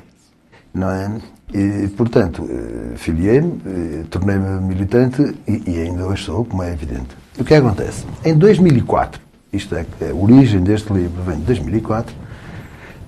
[0.73, 1.11] não é?
[1.53, 7.09] E, portanto, eh, filiei-me, eh, tornei-me militante e, e, ainda hoje sou, como é evidente.
[7.39, 8.05] O que acontece?
[8.23, 9.21] Em 2004,
[9.53, 12.15] isto é, a origem deste livro vem de 2004,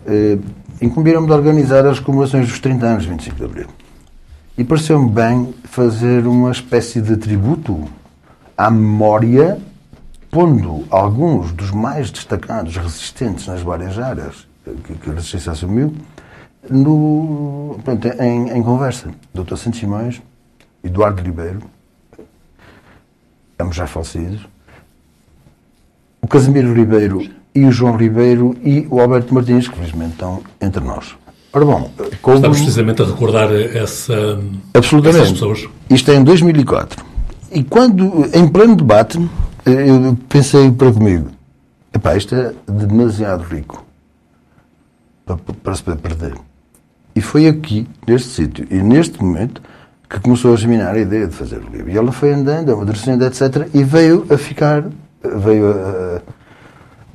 [0.07, 0.39] eh,
[0.81, 3.67] incumbiram-me de organizar as comemorações dos 30 anos de 25 de Abril.
[4.57, 7.85] E pareceu-me bem fazer uma espécie de tributo
[8.57, 9.59] à memória
[10.31, 14.47] pondo alguns dos mais destacados resistentes nas várias áreas
[14.85, 15.93] que, que a resistência assumiu
[16.68, 19.09] no, pronto, em, em, conversa.
[19.35, 19.57] Dr.
[19.57, 20.20] Santos Simões,
[20.85, 21.61] Eduardo Ribeiro,
[23.59, 24.47] ambos já falecidos,
[26.20, 30.85] o Casimiro Ribeiro e o João Ribeiro e o Alberto Martins, que felizmente estão entre
[30.85, 31.16] nós.
[31.53, 31.91] Ora bom,
[32.22, 32.37] como...
[32.37, 34.41] Estamos precisamente a recordar essa,
[34.72, 35.22] Absolutamente.
[35.22, 35.68] essas pessoas.
[35.89, 37.05] Isto é em 2004.
[37.51, 39.18] E quando, em pleno debate,
[39.65, 41.29] eu pensei para comigo,
[41.93, 43.85] epá, isto é demasiado rico
[45.25, 46.35] para, para se perder.
[47.15, 49.61] E foi aqui, neste sítio e neste momento,
[50.09, 51.91] que começou a germinar a ideia de fazer o livro.
[51.91, 53.69] E ela foi andando, amadurecendo, etc.
[53.73, 54.85] E veio a ficar,
[55.23, 56.21] veio a,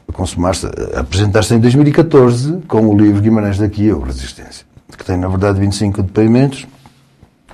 [0.08, 0.66] a consumar-se,
[0.96, 4.66] a apresentar-se em 2014 com o livro Guimarães daqui, ou Resistência,
[4.98, 6.66] que tem, na verdade, 25 depoimentos.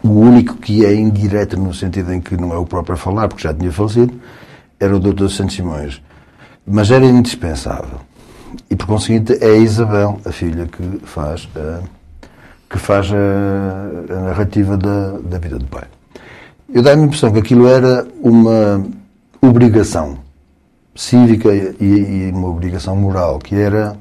[0.03, 3.27] O único que é indireto no sentido em que não é o próprio a falar,
[3.27, 4.13] porque já tinha falecido,
[4.81, 5.29] era o Dr.
[5.29, 6.01] Santos Simões.
[6.65, 7.99] Mas era indispensável.
[8.69, 11.81] E, por conseguinte, é a Isabel, a filha, que faz a,
[12.69, 15.85] que faz a, a narrativa da, da vida do pai.
[16.73, 18.83] Eu dá-me a impressão que aquilo era uma
[19.41, 20.17] obrigação
[20.95, 23.97] cívica e, e, uma obrigação moral, que era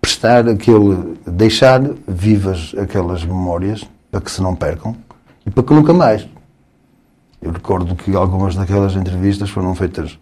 [0.00, 4.96] prestar aquele, deixar vivas aquelas memórias para que se não percam
[5.46, 6.26] e para que nunca mais
[7.42, 10.16] eu recordo que algumas daquelas entrevistas foram feitas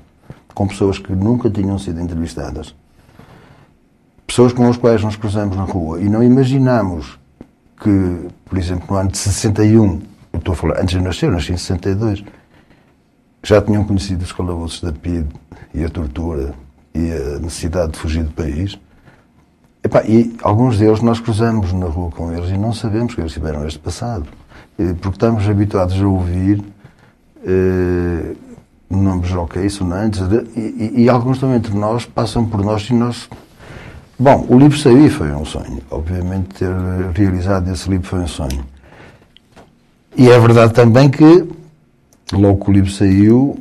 [0.54, 2.74] com pessoas que nunca tinham sido entrevistadas.
[4.26, 7.18] Pessoas com as quais nos cruzamos na rua e não imaginamos
[7.80, 10.00] que, por exemplo, no ano de 61,
[10.32, 12.24] eu estou a falar, antes de nascer, eu nasci em 62,
[13.42, 15.26] já tinham conhecido os calabouços da PID
[15.74, 16.54] e a tortura
[16.94, 18.78] e a necessidade de fugir do país.
[20.06, 23.66] e alguns deles nós cruzamos na rua com eles e não sabemos que eles tiveram
[23.66, 24.26] este passado.
[24.76, 26.62] Porque estamos habituados a ouvir
[27.42, 28.36] uh,
[28.88, 30.20] nomes ok, sonantes,
[30.56, 33.28] e, e, e, alguns também entre nós passam por nós e nós.
[34.18, 35.80] Bom, o livro saiu e foi um sonho.
[35.90, 36.70] Obviamente, ter
[37.14, 38.64] realizado esse livro foi um sonho.
[40.16, 41.48] E é verdade também que
[42.32, 43.58] logo que o livro saiu,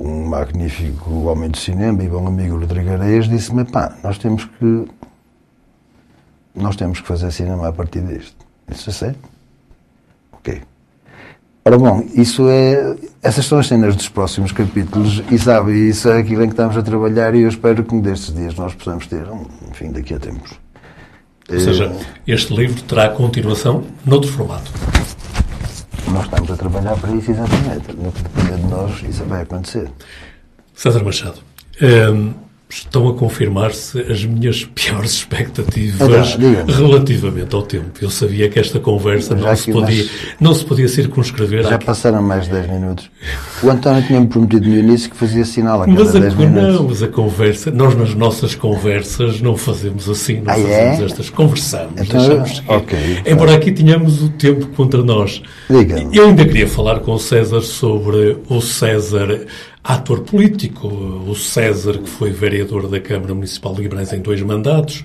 [0.00, 4.86] um magnífico homem de cinema e bom amigo Rodrigo Areias disse-me, pá, nós temos que
[6.54, 8.44] nós temos que fazer cinema a partir disto.
[8.70, 9.18] Isso é sério?
[10.32, 10.62] Ok.
[11.64, 12.96] Ora bom, isso é.
[13.22, 16.76] Essas são as cenas dos próximos capítulos e sabe, isso é aquilo em que estamos
[16.76, 19.26] a trabalhar e eu espero que destes dias nós possamos ter,
[19.70, 20.52] enfim, daqui a tempos.
[21.50, 21.92] Ou seja,
[22.26, 24.70] este livro terá continuação noutro formato.
[26.12, 27.92] Nós estamos a trabalhar para isso exatamente.
[27.94, 29.90] No que depender de nós, isso vai acontecer.
[30.74, 31.40] César Machado.
[31.82, 32.32] Hum,
[32.70, 37.90] estão a confirmar-se as minhas piores expectativas então, relativamente ao tempo.
[38.00, 40.04] Eu sabia que esta conversa não se, podia,
[40.38, 41.64] não se podia circunscrever.
[41.64, 43.10] Já passaram mais de 10 minutos.
[43.62, 46.74] O António tinha-me prometido no início que fazia sinal a cada mas a, 10 minutos.
[46.74, 50.62] Não, mas a conversa, nós nas nossas conversas não fazemos assim, não ah, é?
[50.62, 51.04] fazemos é?
[51.04, 55.42] estas, conversamos, então, deixamos okay, Embora aqui tenhamos o tempo contra nós.
[56.12, 59.46] Eu ainda queria falar com o César sobre o César
[59.82, 65.04] ator político, o César, que foi vereador da Câmara Municipal de Guimarães em dois mandatos,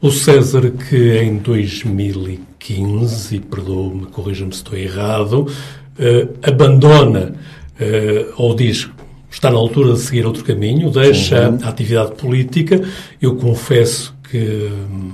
[0.00, 7.34] o César, que em 2015, e perdoe-me, corrija-me se estou errado, uh, abandona
[7.80, 8.88] uh, ou diz
[9.30, 11.58] está na altura de seguir outro caminho, deixa uhum.
[11.62, 12.80] a atividade política.
[13.20, 15.12] Eu confesso que hum,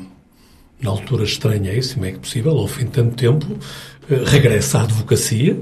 [0.83, 4.83] na altura estranhei, se é que possível, ao fim de tanto tempo, uh, regressa à
[4.83, 5.57] advocacia,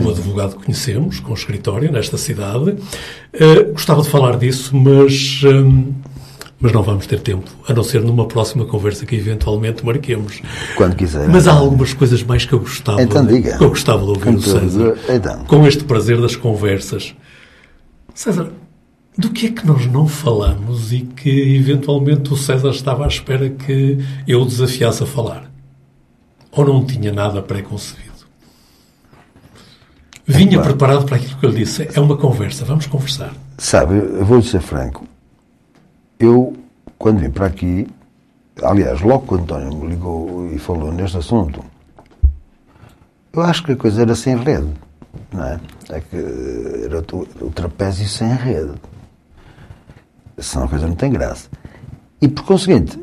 [0.00, 2.70] O advogado que conhecemos, com escritório nesta cidade.
[2.70, 5.92] Uh, gostava de falar disso, mas, um,
[6.60, 10.40] mas não vamos ter tempo, a não ser numa próxima conversa que eventualmente marquemos.
[10.76, 11.28] Quando quiser.
[11.28, 13.58] Mas há algumas coisas mais que eu gostava, então, diga.
[13.58, 14.96] Que eu gostava de ouvir do César.
[15.08, 15.44] Então.
[15.44, 17.14] Com este prazer das conversas.
[18.14, 18.50] César,
[19.16, 23.50] do que é que nós não falamos e que eventualmente o César estava à espera
[23.50, 25.50] que eu o desafiasse a falar?
[26.50, 28.11] Ou não tinha nada pré-concebido?
[30.26, 31.88] Vinha é, preparado para aquilo que eu lhe disse.
[31.94, 33.32] É uma conversa, vamos conversar.
[33.58, 35.04] Sabe, eu vou-lhe ser franco.
[36.18, 36.54] Eu,
[36.96, 37.86] quando vim para aqui,
[38.62, 41.64] aliás, logo que o António me ligou e falou neste assunto,
[43.32, 44.68] eu acho que a coisa era sem rede.
[45.32, 45.60] Não é?
[45.90, 46.16] é que
[46.84, 48.72] era o, trapézio sem rede.
[50.38, 51.48] Senão a coisa não tem graça.
[52.20, 52.98] E por conseguinte,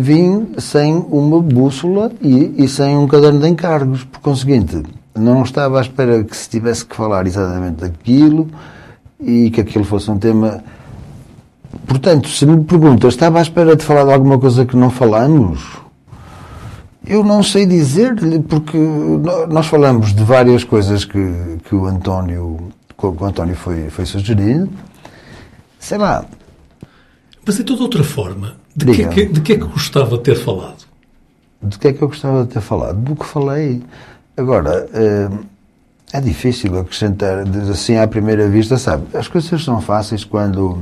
[0.00, 4.04] vim sem uma bússola e, e sem um caderno de encargos.
[4.04, 4.82] Por conseguinte,
[5.18, 8.48] não estava à espera que se tivesse que falar exatamente daquilo
[9.20, 10.62] e que aquilo fosse um tema.
[11.86, 15.78] Portanto, se me pergunta, estava à espera de falar de alguma coisa que não falamos?
[17.06, 18.76] Eu não sei dizer-lhe, porque
[19.48, 24.70] nós falamos de várias coisas que, que o António, que o António foi, foi sugerindo.
[25.78, 26.24] Sei lá.
[27.46, 28.56] Mas é toda outra forma.
[28.76, 30.86] De que, é que, de que é que gostava de ter falado?
[31.62, 32.98] De que é que eu gostava de ter falado?
[32.98, 33.82] Do que falei.
[34.38, 35.28] Agora, eh,
[36.12, 39.04] é difícil acrescentar, assim à primeira vista, sabe?
[39.12, 40.78] As coisas são fáceis quando,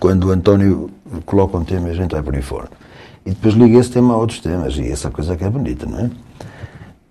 [0.00, 0.90] quando o António
[1.26, 2.70] coloca um tema e a gente vai por aí fora.
[3.26, 5.98] E depois liga esse tema a outros temas, e essa coisa que é bonita, não
[5.98, 6.10] é?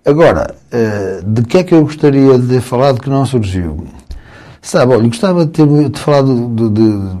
[0.04, 3.86] Agora, eh, de que é que eu gostaria de falar de que não surgiu?
[4.60, 7.16] Sabe, olha, gostava de ter de falar de, de, de,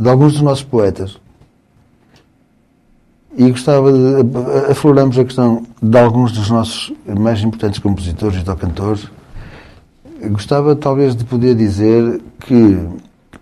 [0.00, 1.18] de alguns dos nossos poetas
[3.36, 4.70] e gostava de.
[4.70, 9.08] afloramos a questão de alguns dos nossos mais importantes compositores e cantores.
[10.30, 12.78] Gostava talvez de poder dizer que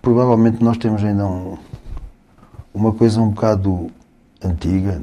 [0.01, 1.57] provavelmente nós temos ainda um,
[2.73, 3.89] uma coisa um bocado
[4.43, 5.01] antiga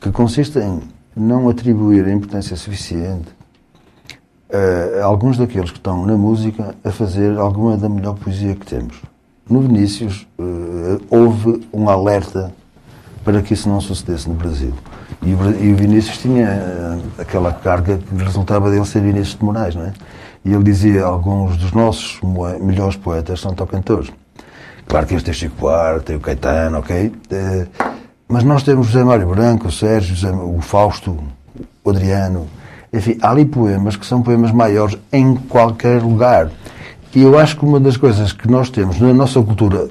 [0.00, 0.80] que consiste em
[1.16, 3.28] não atribuir a importância suficiente
[4.52, 8.66] a, a alguns daqueles que estão na música a fazer alguma da melhor poesia que
[8.66, 9.00] temos.
[9.48, 12.52] No Vinícius uh, houve um alerta
[13.28, 14.72] para que isso não sucedesse no Brasil.
[15.20, 19.82] E o, Vinícius tinha uh, aquela carga que resultava dele ser Vinícius de Moraes, não
[19.82, 19.92] é?
[20.46, 22.18] E ele dizia alguns dos nossos
[22.58, 24.10] melhores poetas são tocantores.
[24.86, 27.08] Claro que este é Chico Buarque, tem o Caetano, ok?
[27.08, 27.68] Uh,
[28.26, 30.16] mas nós temos José Mário Branco, o Sérgio,
[30.46, 31.18] o Fausto,
[31.84, 32.46] o Adriano.
[32.90, 36.50] Enfim, há ali poemas que são poemas maiores em qualquer lugar.
[37.14, 39.90] E eu acho que uma das coisas que nós temos na nossa cultura,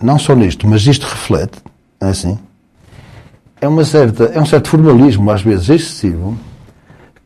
[0.00, 1.58] não só nisto, mas isto reflete,
[2.00, 2.38] é assim,
[3.60, 6.36] é, uma certa, é um certo formalismo, às vezes excessivo,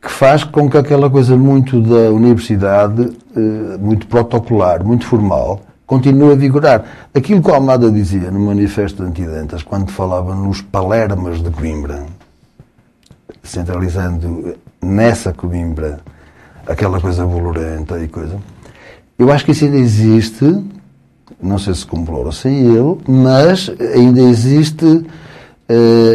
[0.01, 6.33] que faz com que aquela coisa muito da universidade, eh, muito protocolar, muito formal, continue
[6.33, 6.85] a vigorar.
[7.15, 12.05] Aquilo que o Almada dizia no Manifesto de Antidentas, quando falava nos palermas de Coimbra,
[13.43, 16.01] centralizando nessa Coimbra
[16.67, 18.37] aquela coisa bolorenta e coisa,
[19.19, 20.63] eu acho que isso ainda existe,
[21.41, 25.07] não sei se com ou sem ele, mas ainda existe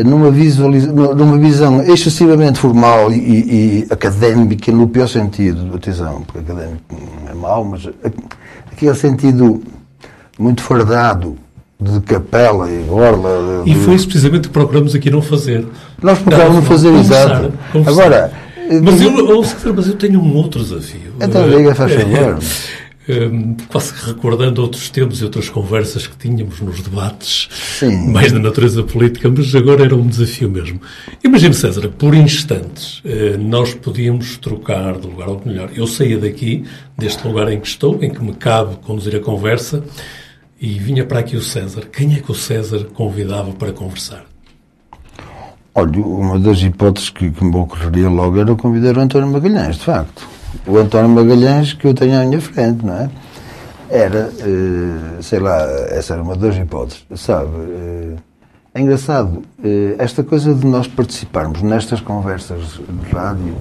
[0.05, 6.83] numa, visualiza, numa visão excessivamente formal e, e, académica, no pior sentido, atenção, porque académico
[7.23, 7.89] não é mau, mas
[8.71, 9.61] aquele sentido
[10.37, 11.35] muito fardado
[11.79, 13.63] de capela e orla.
[13.63, 13.71] De...
[13.71, 15.65] E foi isso precisamente que procuramos aqui não fazer.
[16.01, 17.53] Nós procuramos não fazer, exato.
[17.85, 18.31] Agora.
[18.83, 21.13] Mas eu, mas eu tenho um outro desafio.
[21.19, 22.37] Então diga, faz favor.
[23.09, 27.49] Hum, quase recordando outros tempos e outras conversas que tínhamos nos debates,
[27.79, 28.11] Sim.
[28.11, 30.79] mais da natureza política, mas agora era um desafio mesmo.
[31.23, 36.65] Imagine, César, por instantes, eh, nós podíamos trocar de lugar, ou melhor, eu saía daqui,
[36.95, 39.83] deste lugar em que estou, em que me cabe conduzir a conversa,
[40.61, 41.87] e vinha para aqui o César.
[41.91, 44.23] Quem é que o César convidava para conversar?
[45.73, 49.85] Olha, uma das hipóteses que, que me ocorreria logo era convidar o António Magalhães, de
[49.85, 53.09] facto o António Magalhães que eu tenho à minha frente, não é?
[53.89, 57.49] Era, eh, sei lá, essa era uma das hipóteses, sabe?
[57.57, 58.15] Eh,
[58.75, 63.55] é engraçado, eh, esta coisa de nós participarmos nestas conversas de rádio,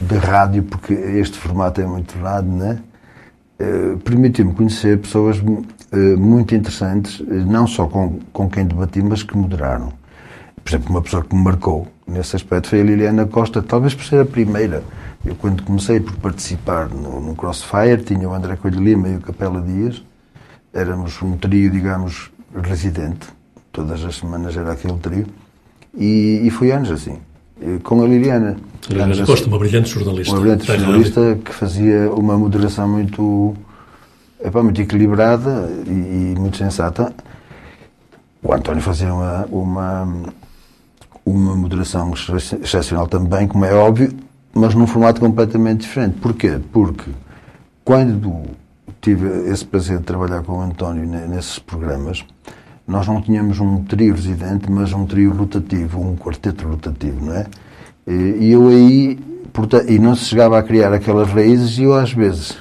[0.00, 2.78] de rádio, porque este formato é muito rádio, não é?
[4.04, 5.42] Permitiu-me conhecer pessoas
[6.18, 9.94] muito interessantes, não só com, com quem debati, mas que moderaram.
[10.62, 14.04] Por exemplo, uma pessoa que me marcou nesse aspecto foi a Liliana Costa, talvez por
[14.04, 14.82] ser a primeira
[15.26, 19.20] eu, quando comecei por participar no, no Crossfire, tinha o André Coelho Lima e o
[19.20, 20.02] Capela Dias.
[20.72, 22.30] Éramos um trio, digamos,
[22.62, 23.26] residente.
[23.72, 25.26] Todas as semanas era aquele trio.
[25.96, 27.18] E, e foi anos assim.
[27.82, 28.56] Com a Liliana.
[28.88, 30.32] Liliana Costa, uma brilhante jornalista.
[30.32, 33.54] Uma brilhante jornalista que fazia uma moderação muito,
[34.40, 37.12] epá, muito equilibrada e, e muito sensata.
[38.42, 40.22] O António fazia uma, uma,
[41.24, 42.12] uma moderação
[42.62, 44.12] excepcional também, como é óbvio,
[44.56, 46.18] mas num formato completamente diferente.
[46.18, 46.58] Porquê?
[46.72, 47.10] Porque
[47.84, 48.42] quando
[49.02, 52.24] tive esse prazer de trabalhar com o António nesses programas,
[52.88, 57.46] nós não tínhamos um trio residente, mas um trio rotativo, um quarteto rotativo, não é?
[58.06, 59.16] E eu aí,
[59.52, 62.56] portanto, e não se chegava a criar aquelas raízes, e eu às vezes,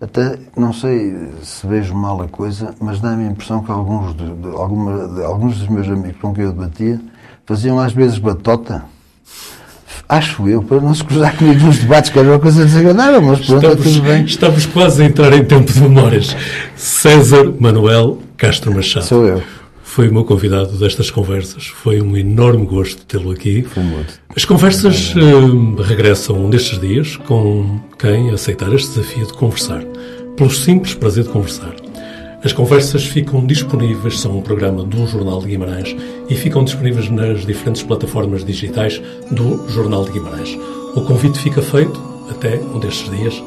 [0.00, 4.28] até não sei se vejo mal a coisa, mas dá-me a impressão que alguns, de,
[4.34, 7.00] de, alguma, de, alguns dos meus amigos com quem eu debatia
[7.46, 8.84] faziam às vezes batota
[10.12, 13.40] acho eu, para não se cruzar comigo nos debates, que era uma coisa desagradável, mas
[13.40, 14.24] pronto, estamos, tudo bem.
[14.24, 16.36] Estamos quase a entrar em tempo de memórias.
[16.76, 19.06] César Manuel Castro Machado.
[19.06, 19.42] Sou eu.
[19.82, 21.66] Foi o meu convidado destas conversas.
[21.66, 23.62] Foi um enorme gosto tê-lo aqui.
[23.62, 24.20] Foi muito.
[24.34, 29.82] As conversas uh, regressam destes dias com quem aceitar este desafio de conversar.
[30.36, 31.74] Pelo simples prazer de conversar.
[32.44, 35.94] As conversas ficam disponíveis, são um programa do Jornal de Guimarães
[36.28, 40.58] e ficam disponíveis nas diferentes plataformas digitais do Jornal de Guimarães.
[40.96, 43.40] O convite fica feito até um destes dias.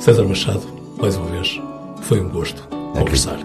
[0.00, 0.62] César Machado,
[1.00, 1.58] mais uma vez,
[2.02, 3.38] foi um gosto conversar.